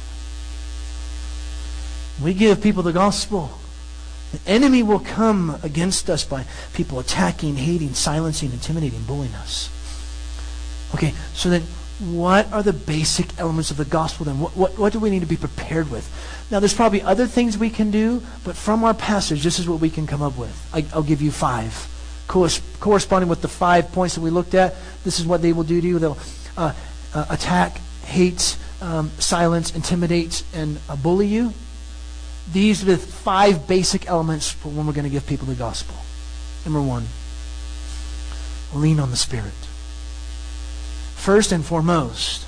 [2.22, 3.50] We give people the gospel.
[4.32, 9.70] The enemy will come against us by people attacking, hating, silencing, intimidating, bullying us.
[10.94, 11.64] Okay, so then
[11.98, 14.38] what are the basic elements of the gospel then?
[14.38, 16.08] What, what, what do we need to be prepared with?
[16.50, 19.80] Now, there's probably other things we can do, but from our passage, this is what
[19.80, 20.68] we can come up with.
[20.72, 21.88] I, will give you five.
[22.26, 25.80] corresponding with the five points that we looked at, this is what they will do
[25.80, 25.98] to you.
[25.98, 26.18] They'll
[26.56, 26.72] uh,
[27.14, 31.52] uh, attack, hate, um, silence, intimidate, and uh, bully you.
[32.52, 35.96] These are the five basic elements for when we're going to give people the gospel.
[36.64, 37.06] Number one,
[38.72, 39.52] lean on the Spirit.
[41.28, 42.46] First and foremost,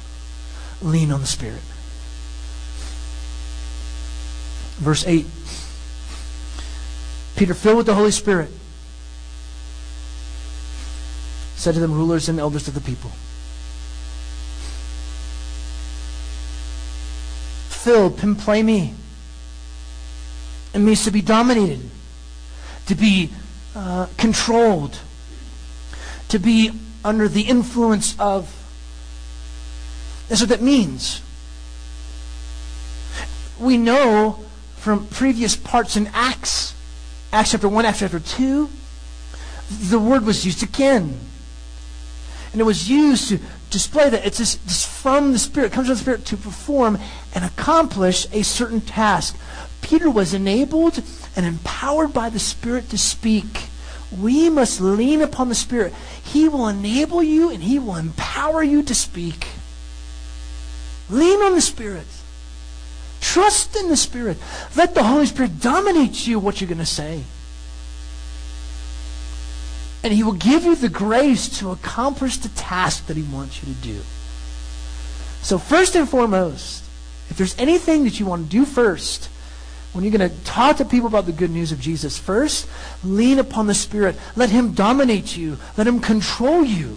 [0.80, 1.60] lean on the Spirit.
[4.78, 5.26] Verse 8
[7.36, 8.48] Peter, filled with the Holy Spirit,
[11.56, 13.10] said to them, rulers and elders of the people,
[17.68, 18.16] Filled,
[18.62, 18.94] me.
[20.72, 21.90] It means to be dominated,
[22.86, 23.30] to be
[23.76, 25.00] uh, controlled,
[26.28, 26.70] to be
[27.04, 28.56] under the influence of
[30.30, 31.22] that's what that means.
[33.58, 34.38] We know
[34.76, 36.72] from previous parts in Acts,
[37.32, 38.70] Acts chapter 1, Acts chapter 2,
[39.88, 41.18] the word was used again.
[42.52, 43.40] And it was used to
[43.70, 46.98] display that it's this from the Spirit, comes from the Spirit to perform
[47.34, 49.36] and accomplish a certain task.
[49.82, 51.02] Peter was enabled
[51.34, 53.64] and empowered by the Spirit to speak.
[54.16, 55.92] We must lean upon the Spirit.
[56.22, 59.48] He will enable you and He will empower you to speak.
[61.10, 62.06] Lean on the Spirit.
[63.20, 64.38] Trust in the Spirit.
[64.76, 67.24] Let the Holy Spirit dominate you what you're going to say.
[70.02, 73.74] And He will give you the grace to accomplish the task that He wants you
[73.74, 74.00] to do.
[75.42, 76.84] So, first and foremost,
[77.28, 79.28] if there's anything that you want to do first,
[79.92, 82.68] when you're going to talk to people about the good news of Jesus, first,
[83.02, 84.16] lean upon the Spirit.
[84.36, 86.96] Let Him dominate you, let Him control you.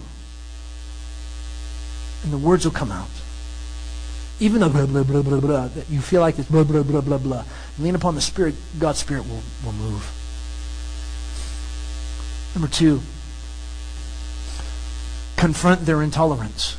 [2.22, 3.08] And the words will come out
[4.40, 7.00] even though blah, blah, blah, blah, blah, that you feel like this blah, blah, blah,
[7.00, 7.44] blah, blah,
[7.78, 10.10] lean upon the Spirit, God's Spirit will, will move.
[12.54, 13.00] Number two,
[15.36, 16.76] confront their intolerance.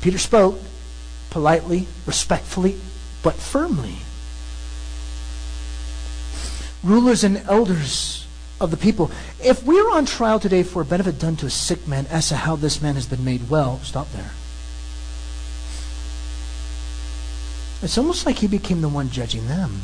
[0.00, 0.58] Peter spoke
[1.30, 2.76] politely, respectfully,
[3.22, 3.96] but firmly.
[6.82, 8.27] Rulers and elders
[8.60, 9.10] of the people.
[9.42, 12.36] If we're on trial today for a benefit done to a sick man as to
[12.36, 14.32] how this man has been made well, stop there.
[17.80, 19.82] It's almost like he became the one judging them.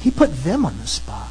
[0.00, 1.30] He put them on the spot.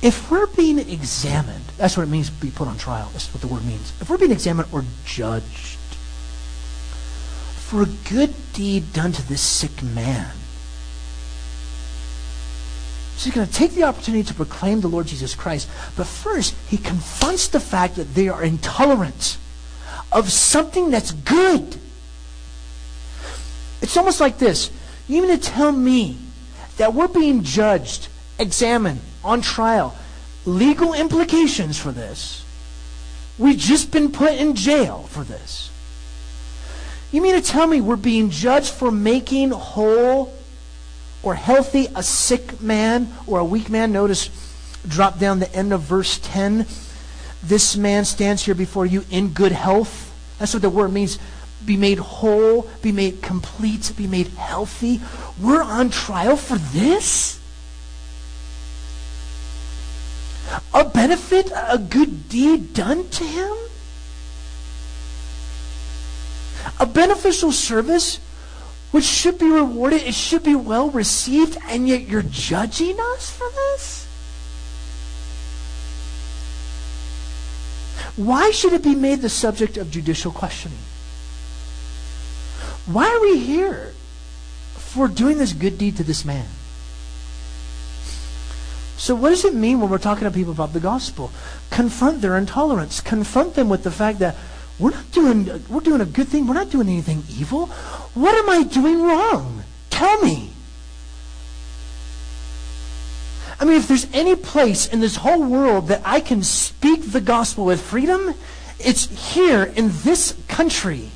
[0.00, 3.08] If we're being examined, that's what it means to be put on trial.
[3.12, 3.92] That's what the word means.
[4.00, 5.78] If we're being examined or judged
[7.56, 10.30] for a good deed done to this sick man,
[13.18, 15.68] so he's going to take the opportunity to proclaim the Lord Jesus Christ.
[15.96, 19.38] But first, he confronts the fact that they are intolerant
[20.12, 21.78] of something that's good.
[23.82, 24.70] It's almost like this.
[25.08, 26.16] You mean to tell me
[26.76, 28.06] that we're being judged,
[28.38, 29.96] examined, on trial,
[30.44, 32.44] legal implications for this?
[33.36, 35.70] We've just been put in jail for this.
[37.10, 40.37] You mean to tell me we're being judged for making whole
[41.22, 43.92] or healthy a sick man or a weak man.
[43.92, 44.30] Notice,
[44.86, 46.66] drop down the end of verse 10.
[47.42, 50.14] This man stands here before you in good health.
[50.38, 51.18] That's what the word means.
[51.64, 55.00] Be made whole, be made complete, be made healthy.
[55.40, 57.38] We're on trial for this?
[60.72, 63.56] A benefit, a good deed done to him?
[66.80, 68.20] A beneficial service
[68.90, 73.48] which should be rewarded, it should be well received, and yet you're judging us for
[73.50, 74.06] this?
[78.16, 80.78] Why should it be made the subject of judicial questioning?
[82.86, 83.92] Why are we here
[84.74, 86.46] for doing this good deed to this man?
[88.96, 91.30] So, what does it mean when we're talking to people about the gospel?
[91.70, 93.00] Confront their intolerance.
[93.00, 94.34] Confront them with the fact that
[94.78, 96.46] we're not doing, we're doing a good thing.
[96.46, 97.66] We're not doing anything evil.
[98.14, 99.64] What am I doing wrong?
[99.90, 100.52] Tell me.
[103.60, 107.20] I mean, if there's any place in this whole world that I can speak the
[107.20, 108.34] gospel with freedom,
[108.78, 111.10] it's here in this country.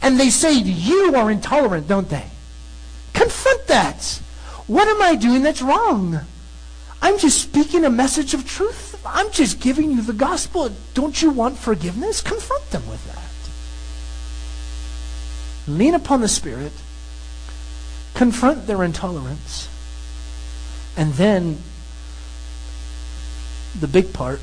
[0.00, 2.26] And they say you are intolerant, don't they?
[3.14, 4.20] Confront that.
[4.68, 6.20] What am I doing that's wrong?
[7.02, 8.93] I'm just speaking a message of truth.
[9.06, 10.70] I'm just giving you the gospel.
[10.94, 12.20] Don't you want forgiveness?
[12.20, 13.20] Confront them with that.
[15.70, 16.72] Lean upon the Spirit.
[18.14, 19.68] Confront their intolerance.
[20.96, 21.58] And then,
[23.78, 24.40] the big part,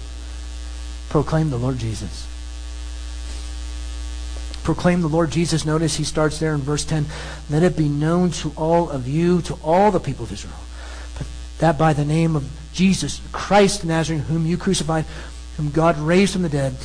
[1.10, 2.28] proclaim the Lord Jesus.
[4.64, 5.66] Proclaim the Lord Jesus.
[5.66, 7.06] Notice he starts there in verse 10.
[7.50, 10.54] Let it be known to all of you, to all the people of Israel,
[11.60, 15.06] that by the name of Jesus Christ the Nazarene, whom you crucified,
[15.58, 16.76] whom God raised from the dead,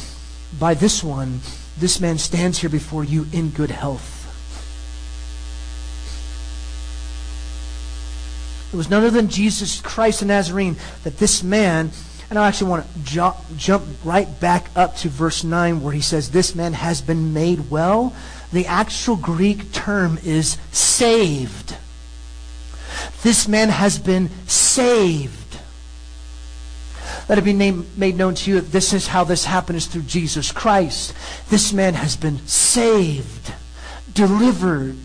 [0.59, 1.41] by this one,
[1.79, 4.17] this man stands here before you in good health.
[8.73, 11.91] It was none other than Jesus Christ the Nazarene that this man,
[12.29, 16.01] and I actually want to jump, jump right back up to verse 9 where he
[16.01, 18.15] says, This man has been made well.
[18.53, 21.77] The actual Greek term is saved.
[23.23, 25.46] This man has been saved.
[27.29, 30.53] Let it be made known to you that this is how this happens through Jesus
[30.53, 31.13] Christ.
[31.51, 33.53] This man has been saved,
[34.13, 34.97] delivered,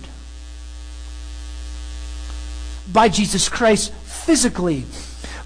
[2.91, 4.85] by Jesus Christ physically.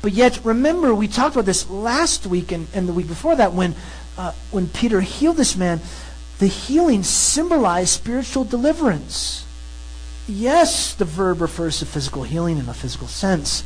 [0.02, 3.54] But yet, remember, we talked about this last week and, and the week before that
[3.54, 3.76] when,
[4.18, 5.80] uh, when Peter healed this man.
[6.40, 9.46] The healing symbolized spiritual deliverance.
[10.28, 13.64] Yes, the verb refers to physical healing in a physical sense,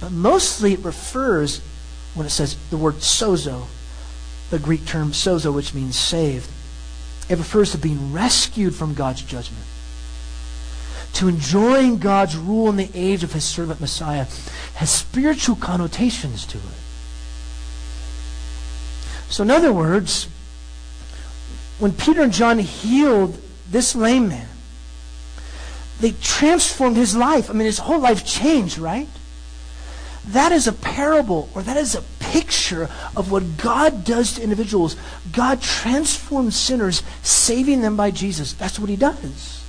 [0.00, 1.60] but mostly it refers,
[2.14, 3.66] when it says the word sozo,
[4.50, 6.50] the Greek term sozo, which means saved,
[7.28, 9.64] it refers to being rescued from God's judgment
[11.14, 14.26] to enjoying God's rule in the age of his servant Messiah
[14.74, 16.64] has spiritual connotations to it.
[19.28, 20.28] So, in other words,
[21.78, 23.40] when Peter and John healed
[23.70, 24.48] this lame man,
[26.00, 27.48] they transformed his life.
[27.48, 29.08] I mean, his whole life changed, right?
[30.28, 34.96] That is a parable, or that is a picture of what God does to individuals.
[35.32, 38.54] God transforms sinners, saving them by Jesus.
[38.54, 39.62] That's what he does.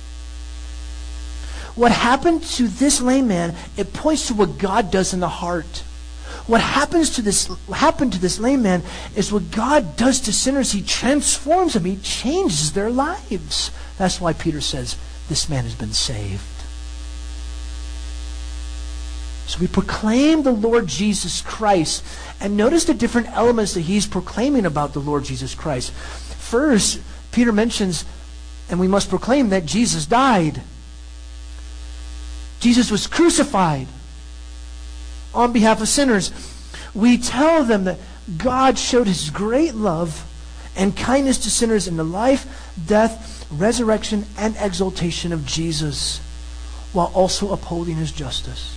[1.74, 5.84] What happened to this lame man, it points to what God does in the heart.
[6.46, 8.82] What happens to this happened to this lame man
[9.14, 10.72] is what God does to sinners.
[10.72, 11.84] He transforms them.
[11.84, 13.70] He changes their lives.
[13.98, 14.96] That's why Peter says,
[15.28, 16.42] this man has been saved.
[19.46, 22.04] So we proclaim the Lord Jesus Christ.
[22.40, 25.92] And notice the different elements that he's proclaiming about the Lord Jesus Christ.
[25.92, 27.00] First,
[27.32, 28.04] Peter mentions,
[28.68, 30.62] and we must proclaim that Jesus died.
[32.60, 33.86] Jesus was crucified
[35.32, 36.32] on behalf of sinners.
[36.94, 37.98] We tell them that
[38.36, 40.24] God showed his great love
[40.74, 46.18] and kindness to sinners in the life, death, resurrection, and exaltation of Jesus,
[46.92, 48.75] while also upholding his justice.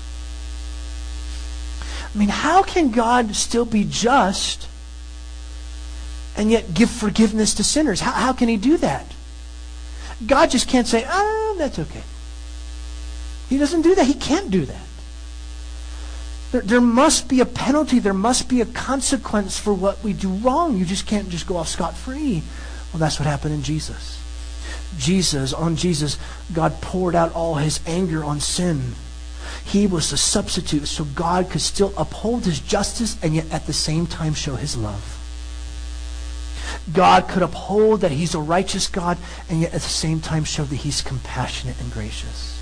[2.14, 4.68] I mean, how can God still be just
[6.36, 8.02] and yet give forgiveness to sinners?
[8.02, 9.06] How, how can he do that?
[10.26, 12.04] God just can't say, oh, that's okay.
[13.48, 14.06] He doesn't do that.
[14.06, 14.82] He can't do that.
[16.52, 18.00] There, there must be a penalty.
[18.00, 20.78] There must be a consequence for what we do wrong.
[20.78, 22.44] You just can't just go off scot free.
[22.92, 24.20] Well, that's what happened in Jesus.
[24.98, 26.18] Jesus, on Jesus,
[26.54, 28.94] God poured out all his anger on sin.
[29.70, 33.74] He was the substitute so God could still uphold his justice and yet at the
[33.74, 35.16] same time show his love.
[36.92, 40.64] God could uphold that he's a righteous God and yet at the same time show
[40.64, 42.60] that he's compassionate and gracious.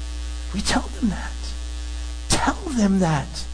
[0.54, 1.32] We tell them that.
[2.28, 3.46] Tell them that.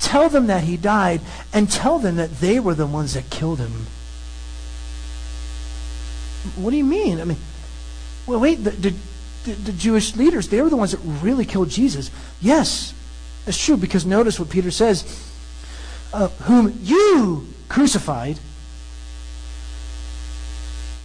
[0.00, 1.20] Tell them that he died
[1.52, 3.88] and tell them that they were the ones that killed him.
[6.56, 7.20] What do you mean?
[7.20, 7.36] I mean,
[8.26, 8.94] well, wait, the,
[9.48, 12.10] the, the Jewish leaders, they were the ones that really killed Jesus.
[12.40, 12.92] Yes,
[13.44, 15.32] that's true because notice what Peter says
[16.12, 18.38] uh, whom you crucified,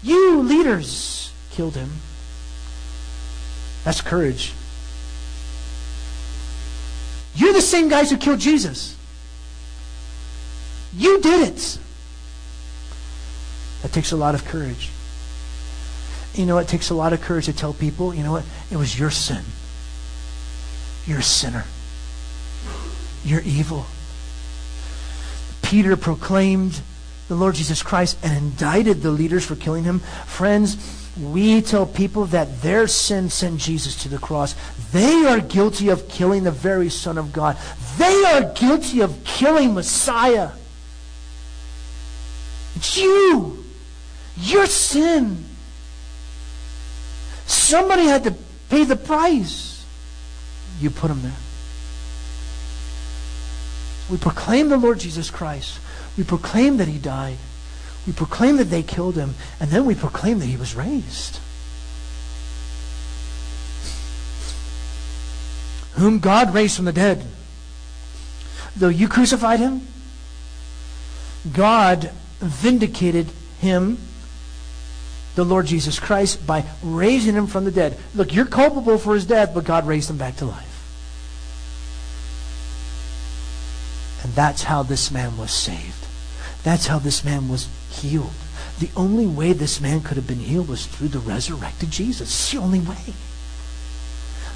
[0.02, 1.90] you leaders killed him.
[3.84, 4.54] That's courage.
[7.36, 8.96] You're the same guys who killed Jesus.
[10.96, 11.80] You did it.
[13.82, 14.90] That takes a lot of courage.
[16.34, 18.46] You know, it takes a lot of courage to tell people, you know what?
[18.72, 19.44] It was your sin.
[21.06, 21.66] You're a sinner.
[23.24, 23.86] You're evil.
[25.62, 26.82] Peter proclaimed
[27.28, 32.26] the Lord Jesus Christ and indicted the leaders for killing him, friends, we tell people
[32.26, 34.56] that their sin sent Jesus to the cross.
[34.92, 37.58] They are guilty of killing the very Son of God.
[37.98, 40.50] They are guilty of killing Messiah.
[42.76, 43.64] It's you.
[44.38, 45.46] Your sin.
[47.54, 48.36] Somebody had to
[48.70, 49.86] pay the price.
[50.82, 51.32] You put him there.
[54.10, 55.80] We proclaim the Lord Jesus Christ.
[56.18, 57.38] We proclaim that he died.
[58.06, 59.36] We proclaim that they killed him.
[59.60, 61.40] And then we proclaim that he was raised.
[65.94, 67.26] Whom God raised from the dead.
[68.76, 69.88] Though you crucified him,
[71.54, 73.28] God vindicated
[73.60, 74.00] him,
[75.36, 77.98] the Lord Jesus Christ, by raising him from the dead.
[78.14, 80.70] Look, you're culpable for his death, but God raised him back to life.
[84.24, 86.06] And that's how this man was saved.
[86.64, 88.32] That's how this man was healed.
[88.80, 92.30] The only way this man could have been healed was through the resurrected Jesus.
[92.30, 93.14] It's the only way.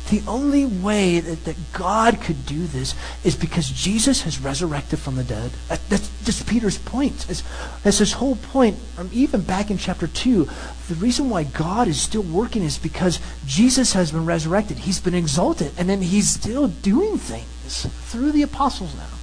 [0.10, 2.96] The only way that, that God could do this
[3.26, 5.52] is because Jesus has resurrected from the dead.
[5.68, 7.26] That, that's just Peter's point.
[7.28, 7.44] That's,
[7.84, 8.78] that's his whole point.
[8.98, 10.48] Um, even back in chapter 2,
[10.88, 14.78] the reason why God is still working is because Jesus has been resurrected.
[14.78, 15.74] He's been exalted.
[15.78, 19.18] And then he's still doing things through the apostles now.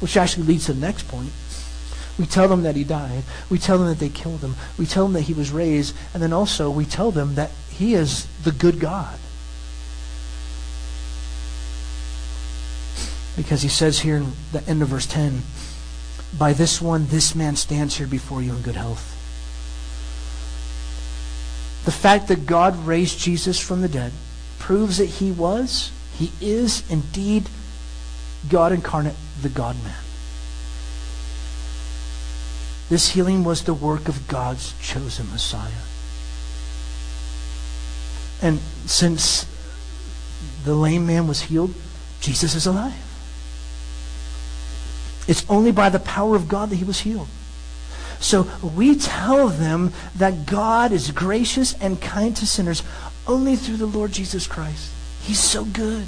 [0.00, 1.30] Which actually leads to the next point.
[2.18, 3.22] We tell them that he died.
[3.50, 4.54] We tell them that they killed him.
[4.78, 5.94] We tell them that he was raised.
[6.12, 9.18] And then also we tell them that he is the good God.
[13.36, 15.42] Because he says here in the end of verse 10,
[16.38, 19.08] by this one, this man stands here before you in good health.
[21.84, 24.12] The fact that God raised Jesus from the dead
[24.58, 27.48] proves that he was, he is indeed
[28.48, 30.01] God incarnate, the God man.
[32.92, 35.70] This healing was the work of God's chosen Messiah.
[38.42, 39.46] And since
[40.66, 41.72] the lame man was healed,
[42.20, 42.92] Jesus is alive.
[45.26, 47.28] It's only by the power of God that he was healed.
[48.20, 52.82] So we tell them that God is gracious and kind to sinners
[53.26, 54.92] only through the Lord Jesus Christ.
[55.22, 56.04] He's so good.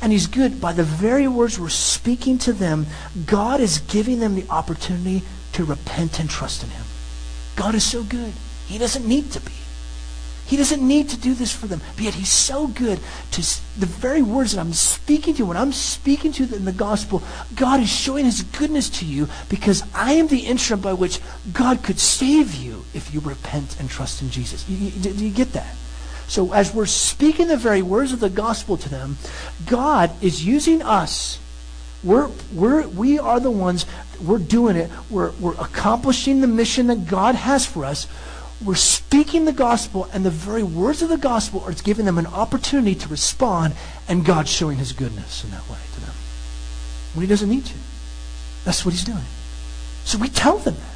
[0.00, 2.86] And he's good by the very words we're speaking to them.
[3.26, 5.22] God is giving them the opportunity
[5.54, 6.84] to repent and trust in him.
[7.56, 8.32] God is so good.
[8.66, 9.52] He doesn't need to be.
[10.46, 11.80] He doesn't need to do this for them.
[11.96, 13.00] But yet he's so good
[13.30, 13.40] to
[13.78, 17.22] the very words that I'm speaking to, when I'm speaking to you in the gospel,
[17.54, 21.20] God is showing his goodness to you because I am the instrument by which
[21.52, 24.68] God could save you if you repent and trust in Jesus.
[24.68, 25.74] You, you, do you get that?
[26.26, 29.16] So as we're speaking the very words of the gospel to them,
[29.66, 31.38] God is using us.
[32.04, 33.86] We're, we're, we are the ones,
[34.22, 34.90] we're doing it.
[35.10, 38.06] We're, we're accomplishing the mission that God has for us.
[38.64, 42.26] We're speaking the gospel, and the very words of the gospel are giving them an
[42.26, 43.74] opportunity to respond,
[44.08, 46.14] and God's showing his goodness in that way to them.
[47.14, 47.74] When he doesn't need to.
[48.64, 49.24] That's what he's doing.
[50.04, 50.94] So we tell them that.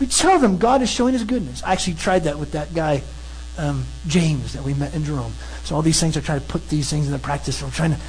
[0.00, 1.62] We tell them God is showing his goodness.
[1.62, 3.02] I actually tried that with that guy
[3.58, 5.32] um, James that we met in Jerome.
[5.64, 7.62] So all these things, I try to put these things into practice.
[7.62, 8.00] I'm trying to,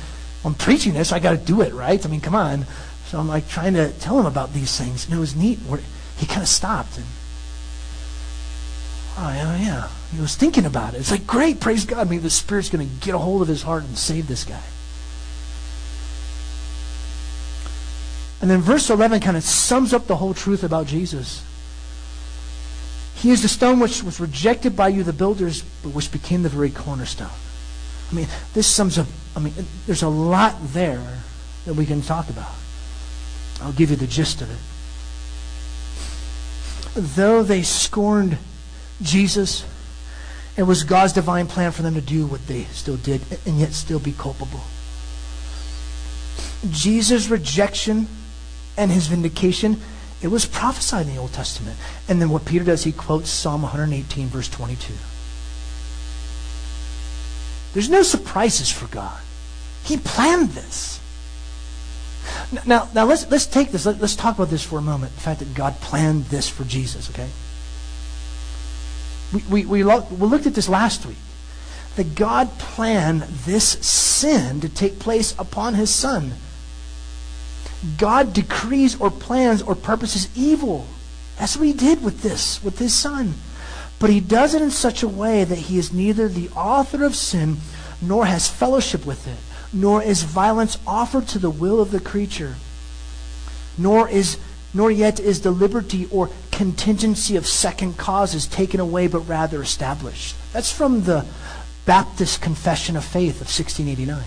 [0.46, 2.04] I'm preaching this, I got to do it, right?
[2.06, 2.66] I mean, come on.
[3.08, 5.06] So I'm like trying to tell him about these things.
[5.06, 5.60] And it was neat.
[5.60, 5.80] Where
[6.18, 7.06] he kind of stopped and,
[9.18, 9.88] oh, yeah, yeah.
[10.14, 10.98] He was thinking about it.
[10.98, 12.10] It's like, great, praise God.
[12.10, 14.62] Maybe the Spirit's going to get a hold of his heart and save this guy.
[18.42, 21.42] And then verse 11 kind of sums up the whole truth about Jesus.
[23.16, 26.50] He is the stone which was rejected by you, the builders, but which became the
[26.50, 27.30] very cornerstone.
[28.12, 29.54] I mean, this sums up, I mean,
[29.86, 31.22] there's a lot there
[31.66, 32.52] that we can talk about.
[33.62, 34.58] I'll give you the gist of it.
[37.16, 38.38] Though they scorned
[39.02, 39.66] Jesus,
[40.56, 43.74] it was God's divine plan for them to do what they still did and yet
[43.74, 44.62] still be culpable.
[46.70, 48.08] Jesus' rejection
[48.78, 49.82] and his vindication
[50.24, 51.78] it was prophesied in the Old Testament.
[52.08, 54.94] And then what Peter does, he quotes Psalm 118, verse 22.
[57.74, 59.22] There's no surprises for God.
[59.84, 61.00] He planned this.
[62.66, 63.86] Now, now let's, let's take this.
[63.86, 65.14] Let, us talk about this for a moment.
[65.16, 67.30] The fact that God planned this for Jesus, okay?
[69.34, 71.18] We, we, we, we looked at this last week.
[71.96, 76.34] That God planned this sin to take place upon his son
[77.98, 80.88] God decrees or plans or purposes evil.
[81.38, 83.34] That's what he did with this, with his son.
[84.00, 87.16] But he does it in such a way that he is neither the author of
[87.16, 87.58] sin
[88.02, 89.38] nor has fellowship with it,
[89.74, 92.56] nor is violence offered to the will of the creature.
[93.78, 94.38] nor is
[94.74, 100.36] nor yet is the liberty or contingency of second causes taken away but rather established.
[100.52, 101.26] That's from the
[101.86, 104.24] Baptist Confession of Faith of 1689.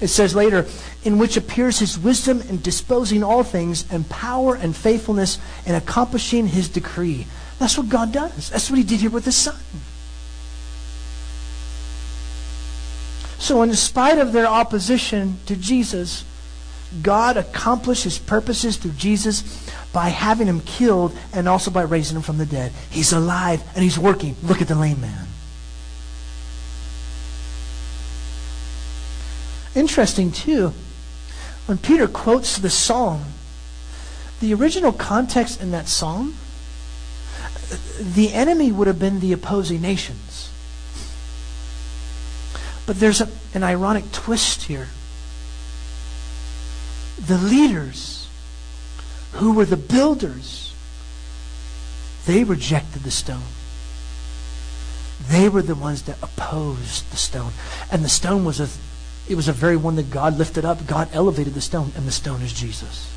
[0.00, 0.66] It says later,
[1.04, 6.48] in which appears his wisdom in disposing all things, and power and faithfulness in accomplishing
[6.48, 7.26] his decree.
[7.58, 8.50] That's what God does.
[8.50, 9.56] That's what he did here with his son.
[13.38, 16.24] So, in spite of their opposition to Jesus,
[17.02, 22.22] God accomplished his purposes through Jesus by having him killed and also by raising him
[22.22, 22.72] from the dead.
[22.90, 24.36] He's alive and he's working.
[24.42, 25.26] Look at the lame man.
[29.74, 30.72] Interesting, too,
[31.66, 33.24] when Peter quotes the psalm,
[34.40, 36.36] the original context in that psalm,
[38.00, 40.25] the enemy would have been the opposing nations.
[42.86, 44.88] But there's a, an ironic twist here.
[47.18, 48.28] The leaders,
[49.32, 50.74] who were the builders,
[52.26, 53.42] they rejected the stone.
[55.28, 57.52] They were the ones that opposed the stone.
[57.90, 58.68] And the stone was a
[59.28, 60.86] it was a very one that God lifted up.
[60.86, 63.12] God elevated the stone, and the stone is Jesus.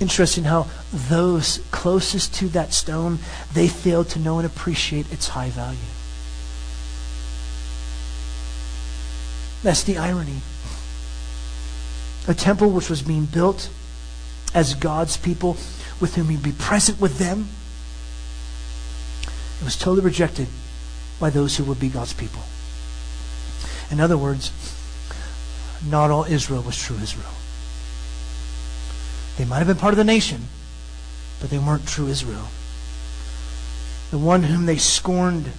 [0.00, 3.18] Interesting how those closest to that stone,
[3.52, 5.78] they failed to know and appreciate its high value.
[9.62, 10.40] That's the irony.
[12.26, 13.70] A temple which was being built
[14.54, 15.56] as God's people
[16.00, 17.48] with whom he'd be present with them,
[19.60, 20.46] it was totally rejected
[21.18, 22.42] by those who would be God's people.
[23.90, 24.52] In other words,
[25.84, 27.32] not all Israel was true Israel.
[29.36, 30.42] They might have been part of the nation,
[31.40, 32.48] but they weren't true Israel.
[34.10, 35.50] The one whom they scorned,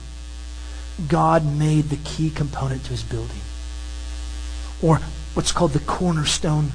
[1.08, 3.41] God made the key component to his building.
[4.82, 4.98] Or
[5.34, 6.72] what's called the cornerstone.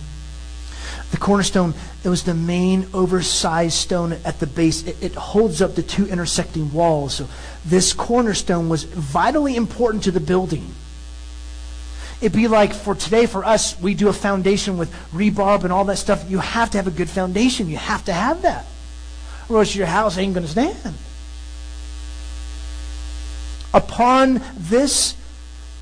[1.11, 4.85] The cornerstone, it was the main oversized stone at the base.
[4.85, 7.15] It, it, holds up the two intersecting walls.
[7.15, 7.29] So
[7.65, 10.75] this cornerstone was vitally important to the building.
[12.21, 15.85] It'd be like for today, for us, we do a foundation with rebarb and all
[15.87, 16.29] that stuff.
[16.29, 17.69] You have to have a good foundation.
[17.69, 18.67] You have to have that.
[19.49, 20.95] Or else your house ain't going to stand.
[23.75, 25.15] Upon this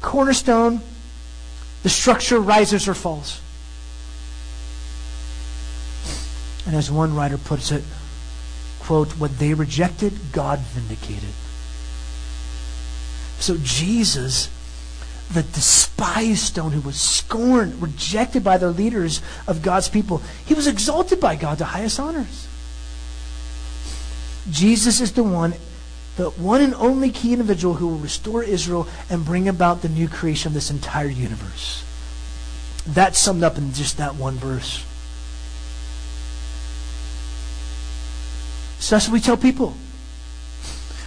[0.00, 0.80] cornerstone,
[1.82, 3.40] the structure rises or falls.
[6.66, 7.82] And as one writer puts it,
[8.80, 11.34] quote, what they rejected, God vindicated.
[13.38, 14.48] So Jesus
[15.32, 20.20] the despised stone who was scorned, rejected by the leaders of God's people.
[20.44, 22.48] He was exalted by God to highest honors.
[24.50, 25.54] Jesus is the one,
[26.16, 30.08] the one and only key individual who will restore Israel and bring about the new
[30.08, 31.84] creation of this entire universe.
[32.86, 34.84] That's summed up in just that one verse.
[38.78, 39.74] So that's what we tell people.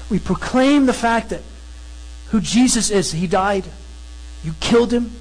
[0.10, 1.42] We proclaim the fact that
[2.30, 3.12] who Jesus is.
[3.12, 3.66] He died.
[4.44, 5.12] You killed him.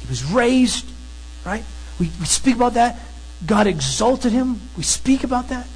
[0.00, 0.86] He was raised,
[1.44, 1.64] right?
[1.98, 3.00] We, we speak about that.
[3.46, 4.60] God exalted him.
[4.76, 5.66] We speak about that.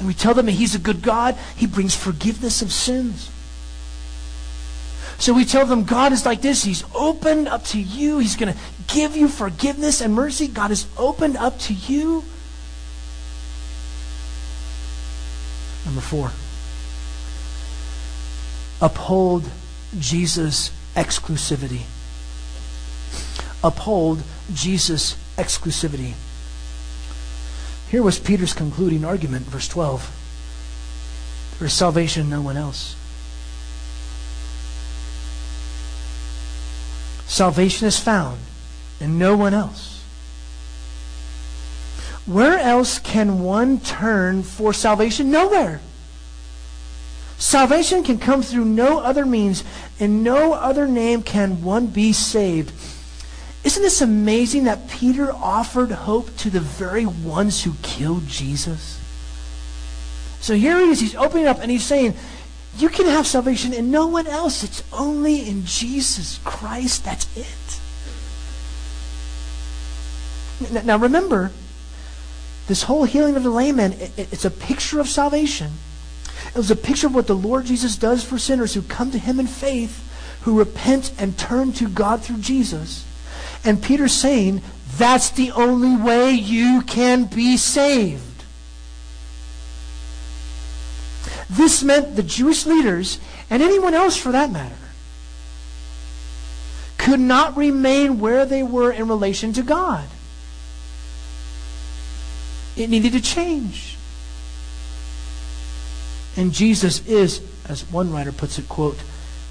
[0.00, 1.36] And we tell them that he's a good God.
[1.56, 3.30] He brings forgiveness of sins.
[5.18, 6.64] So we tell them God is like this.
[6.64, 8.18] He's opened up to you.
[8.18, 10.48] He's going to give you forgiveness and mercy.
[10.48, 12.24] God is opened up to you.
[15.84, 16.32] Number four,
[18.80, 19.44] uphold
[19.98, 21.82] Jesus' exclusivity.
[23.62, 24.22] Uphold
[24.54, 26.14] Jesus' exclusivity.
[27.90, 31.56] Here was Peter's concluding argument, verse 12.
[31.58, 32.94] There is salvation in no one else.
[37.26, 38.38] Salvation is found
[39.00, 40.04] in no one else.
[42.26, 45.32] Where else can one turn for salvation?
[45.32, 45.80] Nowhere.
[47.38, 49.64] Salvation can come through no other means.
[49.98, 52.72] In no other name can one be saved.
[53.62, 58.98] Isn't this amazing that Peter offered hope to the very ones who killed Jesus?
[60.40, 62.14] So here he is, he's opening up and he's saying,
[62.78, 64.64] You can have salvation in no one else.
[64.64, 67.04] It's only in Jesus Christ.
[67.04, 67.80] That's it.
[70.84, 71.52] Now remember,
[72.66, 75.72] this whole healing of the lame man, it's a picture of salvation.
[76.48, 79.18] It was a picture of what the Lord Jesus does for sinners who come to
[79.18, 80.06] him in faith,
[80.42, 83.04] who repent and turn to God through Jesus.
[83.64, 84.62] And Peter's saying,
[84.96, 88.22] that's the only way you can be saved.
[91.48, 93.18] This meant the Jewish leaders,
[93.50, 94.74] and anyone else for that matter,
[96.96, 100.06] could not remain where they were in relation to God.
[102.76, 103.96] It needed to change.
[106.36, 108.98] And Jesus is, as one writer puts it, quote,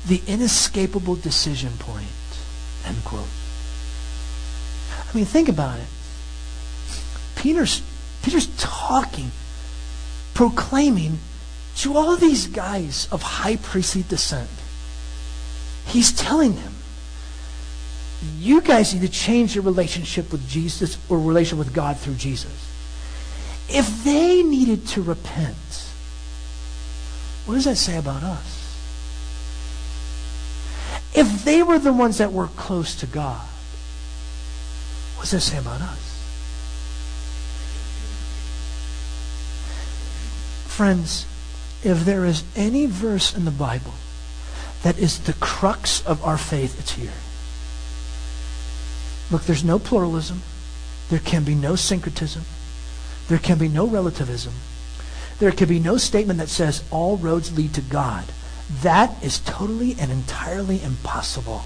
[0.07, 2.07] the inescapable decision point,
[2.85, 3.27] end quote.
[5.11, 5.87] I mean, think about it.
[7.35, 7.81] Peter's,
[8.21, 9.31] Peter's talking,
[10.33, 11.19] proclaiming
[11.77, 14.49] to all these guys of high priestly descent.
[15.87, 16.73] He's telling them,
[18.37, 22.51] you guys need to change your relationship with Jesus or relation with God through Jesus.
[23.69, 25.55] If they needed to repent,
[27.45, 28.55] what does that say about us?
[31.15, 33.47] If they were the ones that were close to God,
[35.19, 36.23] what does that say about us?
[40.67, 41.25] Friends,
[41.83, 43.95] if there is any verse in the Bible
[44.83, 47.11] that is the crux of our faith, it's here.
[49.29, 50.41] Look, there's no pluralism.
[51.09, 52.45] There can be no syncretism.
[53.27, 54.53] There can be no relativism.
[55.39, 58.23] There can be no statement that says all roads lead to God.
[58.83, 61.65] That is totally and entirely impossible.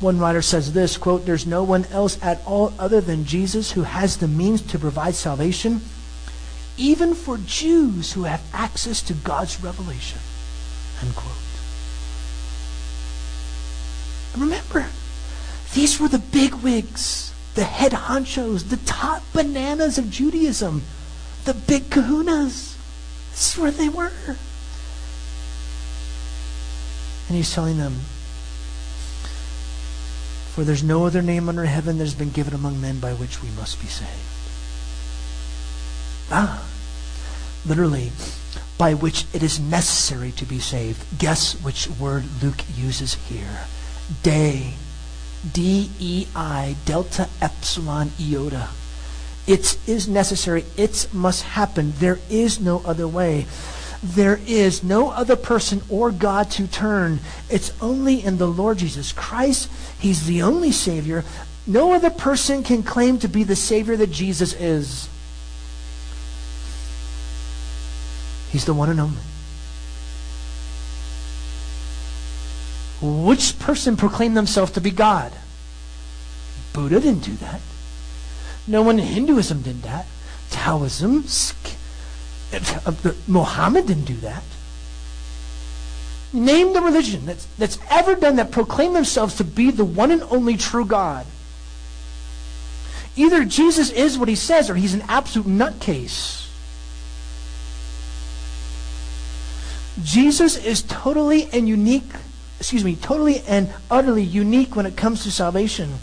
[0.00, 3.82] One writer says this, quote, there's no one else at all other than Jesus who
[3.82, 5.80] has the means to provide salvation,
[6.76, 10.20] even for Jews who have access to God's revelation,
[11.02, 11.34] end quote.
[14.36, 14.86] Remember,
[15.74, 20.82] these were the big wigs, the head honchos, the top bananas of Judaism,
[21.44, 22.76] the big kahunas.
[23.30, 24.12] This is where they were.
[27.26, 27.96] And he's telling them,
[30.58, 33.40] For there's no other name under heaven that has been given among men by which
[33.40, 34.10] we must be saved.
[36.32, 36.68] Ah,
[37.64, 38.10] literally,
[38.76, 41.16] by which it is necessary to be saved.
[41.16, 43.66] Guess which word Luke uses here?
[44.24, 44.74] Day.
[45.52, 48.70] D E I, delta epsilon iota.
[49.46, 50.64] It is necessary.
[50.76, 51.92] It must happen.
[52.00, 53.46] There is no other way.
[54.02, 57.20] There is no other person or God to turn.
[57.48, 59.68] It's only in the Lord Jesus Christ.
[59.98, 61.24] He's the only Savior.
[61.66, 65.08] No other person can claim to be the Savior that Jesus is.
[68.50, 69.22] He's the one and only.
[73.00, 75.32] Which person proclaimed themselves to be God?
[76.72, 77.60] Buddha didn't do that.
[78.66, 80.06] No one in Hinduism did that.
[80.50, 81.24] Taoism,
[82.52, 82.92] uh,
[83.26, 84.42] Muhammad didn't do that.
[86.32, 90.22] Name the religion that's, that's ever done that proclaim themselves to be the one and
[90.24, 91.26] only true God.
[93.16, 96.48] Either Jesus is what he says or he's an absolute nutcase.
[100.04, 102.10] Jesus is totally and unique,
[102.60, 105.94] excuse me, totally and utterly unique when it comes to salvation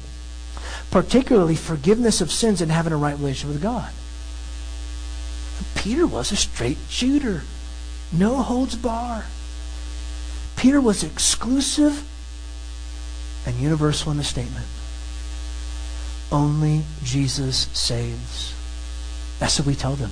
[0.95, 3.91] particularly forgiveness of sins and having a right relationship with God.
[5.75, 7.41] Peter was a straight shooter,
[8.13, 9.25] no holds bar.
[10.65, 12.03] Peter was exclusive
[13.45, 14.65] and universal in the statement.
[16.31, 18.51] Only Jesus saves.
[19.37, 20.09] That's what we tell them.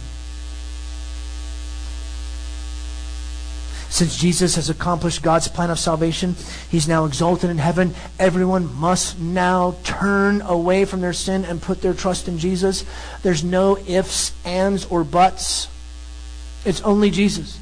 [3.89, 6.35] Since Jesus has accomplished God's plan of salvation,
[6.69, 7.95] he's now exalted in heaven.
[8.19, 12.85] Everyone must now turn away from their sin and put their trust in Jesus.
[13.23, 15.67] There's no ifs, ands, or buts.
[16.63, 17.57] It's only Jesus.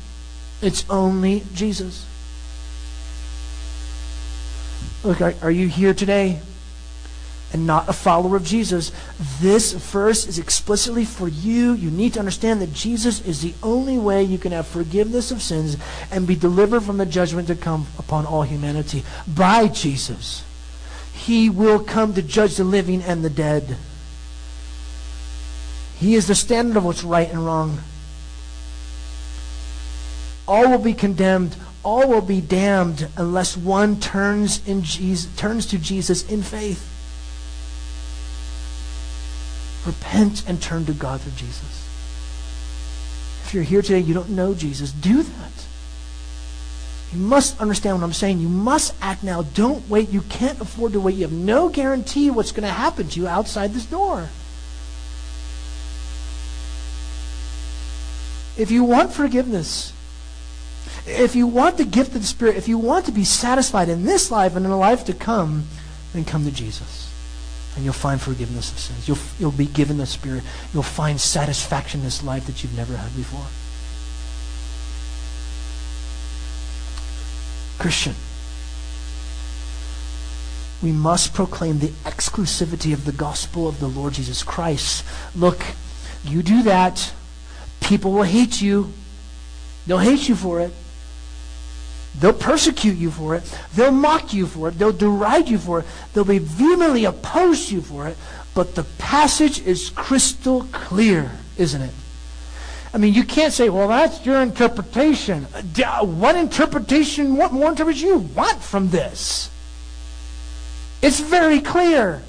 [0.62, 2.06] It's only Jesus.
[5.04, 6.42] Look, are, are you here today
[7.54, 8.92] and not a follower of Jesus,
[9.42, 11.74] this verse is explicitly for you.
[11.74, 15.42] You need to understand that Jesus is the only way you can have forgiveness of
[15.42, 15.76] sins
[16.12, 19.04] and be delivered from the judgment to come upon all humanity.
[19.28, 20.44] By Jesus,
[21.14, 23.76] He will come to judge the living and the dead.
[25.98, 27.80] He is the standard of what's right and wrong.
[30.48, 31.56] All will be condemned.
[31.84, 36.88] All will be damned unless one turns, in Jesus, turns to Jesus in faith.
[39.86, 41.88] Repent and turn to God through Jesus.
[43.46, 45.52] If you're here today, you don't know Jesus, do that.
[47.12, 48.40] You must understand what I'm saying.
[48.40, 49.42] You must act now.
[49.42, 50.10] Don't wait.
[50.10, 51.16] You can't afford to wait.
[51.16, 54.30] You have no guarantee what's going to happen to you outside this door.
[58.58, 59.92] If you want forgiveness,
[61.12, 64.04] if you want the gift of the Spirit, if you want to be satisfied in
[64.04, 65.66] this life and in the life to come,
[66.14, 67.12] then come to Jesus
[67.76, 69.08] and you'll find forgiveness of sins.
[69.08, 70.44] You'll, you'll be given the Spirit.
[70.74, 73.46] You'll find satisfaction in this life that you've never had before.
[77.80, 78.14] Christian,
[80.84, 85.06] we must proclaim the exclusivity of the gospel of the Lord Jesus Christ.
[85.36, 85.62] Look,
[86.26, 87.14] you do that,
[87.80, 88.92] people will hate you.
[89.88, 90.74] They'll hate you for it.
[92.20, 93.58] They'll persecute you for it.
[93.76, 94.78] They'll mock you for it.
[94.78, 95.86] They'll deride you for it.
[96.14, 98.18] They'll be vehemently opposed to you for it.
[98.54, 101.94] But the passage is crystal clear, isn't it?
[102.94, 105.48] I mean, you can't say, well, that's your interpretation.
[105.54, 109.50] Uh, what interpretation, what more interpretation you want from this?
[111.02, 112.22] It's very clear.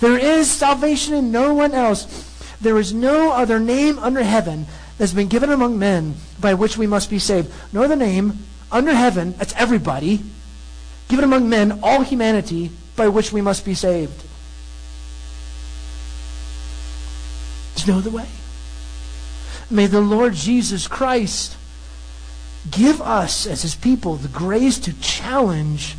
[0.00, 2.26] There is salvation in no one else.
[2.62, 4.66] There is no other name under heaven
[5.00, 7.50] that's been given among men by which we must be saved.
[7.72, 10.20] nor the name under heaven, that's everybody,
[11.08, 14.22] given among men, all humanity, by which we must be saved.
[17.74, 18.28] There's no other way.
[19.70, 21.56] May the Lord Jesus Christ
[22.70, 25.96] give us, as his people, the grace to challenge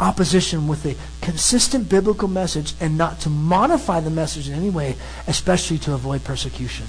[0.00, 4.96] opposition with a consistent biblical message and not to modify the message in any way,
[5.26, 6.86] especially to avoid persecution.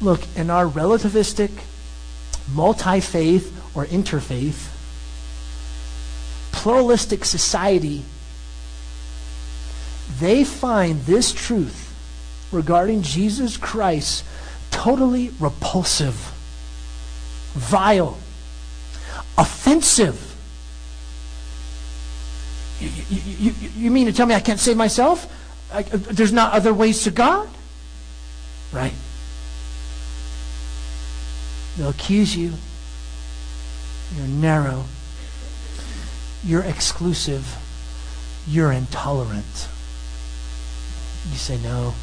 [0.00, 1.50] Look, in our relativistic,
[2.52, 4.68] multi faith, or interfaith,
[6.52, 8.04] pluralistic society,
[10.20, 11.94] they find this truth
[12.52, 14.24] regarding Jesus Christ
[14.70, 16.14] totally repulsive,
[17.54, 18.18] vile,
[19.36, 20.24] offensive.
[22.80, 25.26] You, you, you, you, mean to tell me I can't save myself?
[25.72, 27.48] I, uh, there's not other ways to God?
[28.72, 28.92] Right?
[31.78, 32.54] They'll accuse you.
[34.16, 34.84] You're narrow.
[36.44, 37.56] You're exclusive.
[38.48, 39.68] You're intolerant.
[41.30, 41.94] You say, no,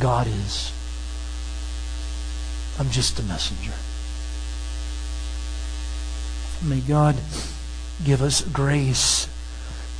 [0.00, 0.72] God is.
[2.78, 3.72] I'm just a messenger.
[6.64, 7.16] May God
[8.04, 9.28] give us grace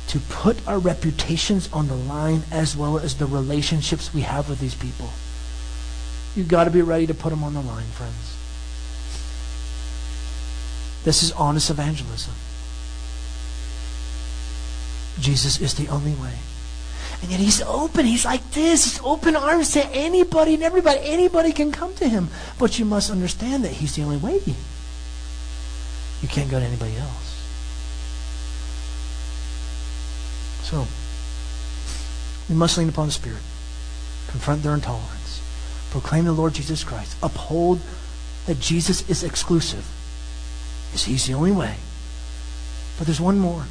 [0.07, 4.59] to put our reputations on the line as well as the relationships we have with
[4.59, 5.09] these people.
[6.35, 8.37] You've got to be ready to put them on the line, friends.
[11.03, 12.33] This is honest evangelism.
[15.19, 16.33] Jesus is the only way.
[17.21, 18.05] And yet he's open.
[18.05, 18.83] He's like this.
[18.83, 20.99] He's open arms to anybody and everybody.
[21.03, 22.27] Anybody can come to him.
[22.59, 24.41] But you must understand that he's the only way.
[26.21, 27.33] You can't go to anybody else.
[30.63, 30.87] So,
[32.49, 33.41] we must lean upon the Spirit,
[34.27, 35.41] confront their intolerance,
[35.91, 37.79] proclaim the Lord Jesus Christ, uphold
[38.47, 39.85] that Jesus is exclusive,
[40.93, 41.75] is He's the only way.
[42.97, 43.65] But there's one more.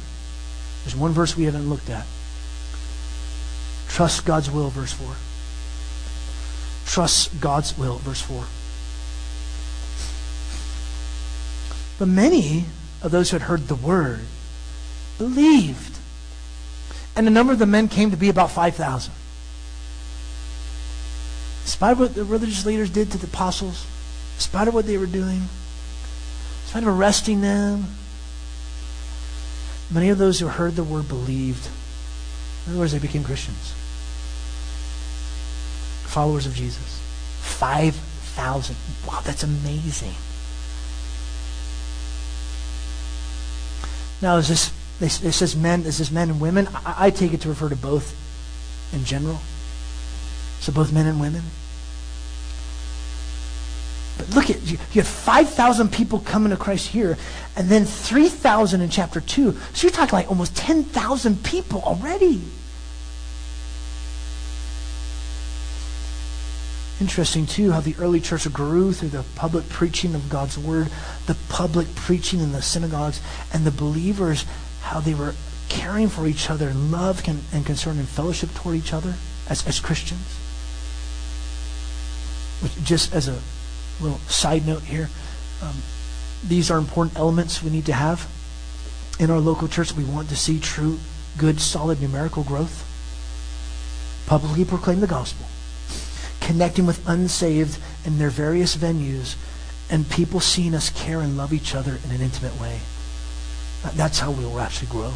[0.83, 2.05] There's one verse we haven't looked at.
[3.87, 5.07] Trust God's will, verse 4.
[6.85, 8.43] Trust God's will, verse 4.
[11.99, 12.65] But many
[13.01, 14.21] of those who had heard the word
[15.17, 15.99] believed.
[17.15, 19.13] And the number of the men came to be about 5,000.
[21.61, 23.85] In spite of what the religious leaders did to the apostles,
[24.35, 25.47] in spite of what they were doing,
[26.73, 27.85] in spite of arresting them,
[29.91, 31.69] many of those who heard the word believed.
[32.65, 33.75] In other words, they became Christians.
[36.07, 36.99] Followers of Jesus.
[37.41, 38.75] 5,000.
[39.05, 40.15] Wow, that's amazing.
[44.19, 46.67] Now, is this, it says men, is this men and women?
[46.73, 48.15] I, I take it to refer to both
[48.91, 49.41] in general.
[50.59, 51.43] So both men and women.
[54.17, 57.17] But look at you, you have 5,000 people coming to Christ here,
[57.55, 59.51] and then 3,000 in chapter 2.
[59.73, 62.41] So you're talking like almost 10,000 people already.
[67.01, 70.89] Interesting, too, how the early church grew through the public preaching of God's word,
[71.25, 73.19] the public preaching in the synagogues,
[73.51, 74.45] and the believers,
[74.81, 75.33] how they were
[75.69, 79.15] caring for each other in love and concern and fellowship toward each other
[79.49, 80.37] as, as Christians.
[82.61, 83.39] Which, just as a
[83.99, 85.09] little side note here,
[85.61, 85.75] um,
[86.45, 88.29] these are important elements we need to have
[89.19, 89.93] in our local church.
[89.93, 90.99] We want to see true,
[91.37, 92.89] good, solid numerical growth.
[94.27, 95.45] Publicly proclaim the gospel
[96.43, 99.35] connecting with unsaved in their various venues,
[99.89, 102.79] and people seeing us care and love each other in an intimate way.
[103.95, 105.13] That's how we will actually grow.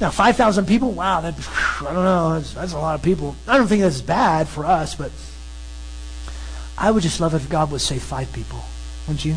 [0.00, 1.34] Now, 5,000 people, wow, that,
[1.80, 3.34] I don't know, that's, that's a lot of people.
[3.48, 5.10] I don't think that's bad for us, but
[6.76, 8.60] I would just love if God would save five people,
[9.06, 9.34] wouldn't you?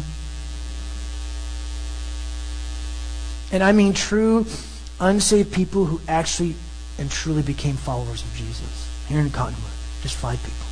[3.52, 4.46] And I mean true,
[5.00, 6.56] unsaved people who actually
[7.00, 9.72] and truly became followers of Jesus here in Cottonwood.
[10.04, 10.68] Just five people.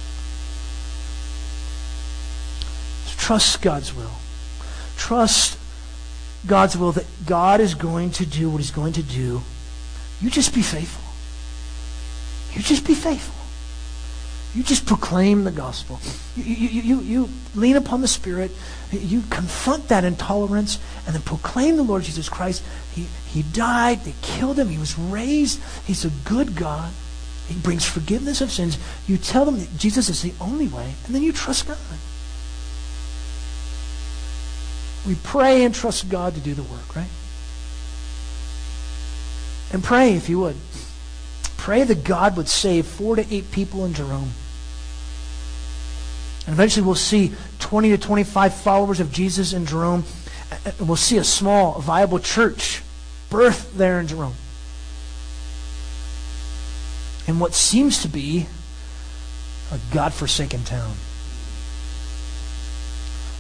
[3.06, 4.12] So trust God's will.
[4.96, 5.58] Trust
[6.46, 9.42] God's will that God is going to do what he's going to do.
[10.22, 11.04] You just be faithful.
[12.56, 13.36] You just be faithful.
[14.56, 16.00] You just proclaim the gospel.
[16.36, 18.52] You, you, you, you lean upon the Spirit.
[18.92, 22.64] You confront that intolerance and then proclaim the Lord Jesus Christ.
[22.94, 24.04] He, he died.
[24.04, 24.70] They killed him.
[24.70, 25.62] He was raised.
[25.86, 26.92] He's a good God.
[27.48, 28.78] He brings forgiveness of sins.
[29.08, 31.78] You tell them that Jesus is the only way, and then you trust God.
[35.08, 37.08] We pray and trust God to do the work, right?
[39.72, 40.56] And pray, if you would.
[41.58, 44.32] Pray that God would save four to eight people in Jerome.
[46.46, 50.04] And eventually we'll see 20 to 25 followers of Jesus in Jerome.
[50.66, 52.82] And we'll see a small, viable church
[53.30, 54.34] birth there in Jerome.
[57.28, 58.48] In what seems to be
[59.72, 60.96] a God-forsaken town.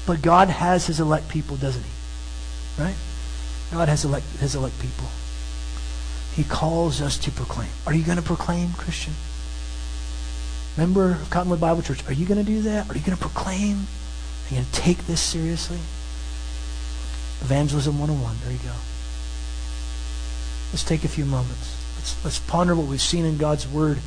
[0.06, 2.84] But God has his elect people, doesn't he?
[2.84, 2.96] Right?
[3.72, 5.08] God has elect, his elect people.
[6.40, 7.68] He calls us to proclaim.
[7.86, 9.12] Are you going to proclaim, Christian?
[10.78, 12.90] Member of Cottonwood Bible Church, are you going to do that?
[12.90, 13.76] Are you going to proclaim?
[13.76, 15.80] Are you going to take this seriously?
[17.42, 18.38] Evangelism 101.
[18.46, 18.74] There you go.
[20.72, 21.76] Let's take a few moments.
[21.98, 23.98] Let's, let's ponder what we've seen in God's Word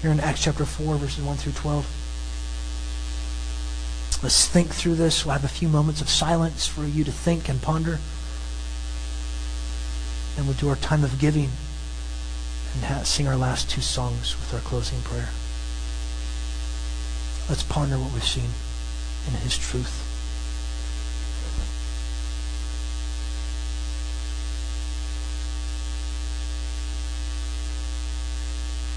[0.00, 1.84] here in Acts chapter 4, verses 1 through 12.
[4.22, 5.26] Let's think through this.
[5.26, 7.98] We'll have a few moments of silence for you to think and ponder.
[10.38, 11.50] And we'll do our time of giving
[12.84, 15.28] and sing our last two songs with our closing prayer.
[17.48, 18.50] Let's ponder what we've seen
[19.28, 20.05] in His truth.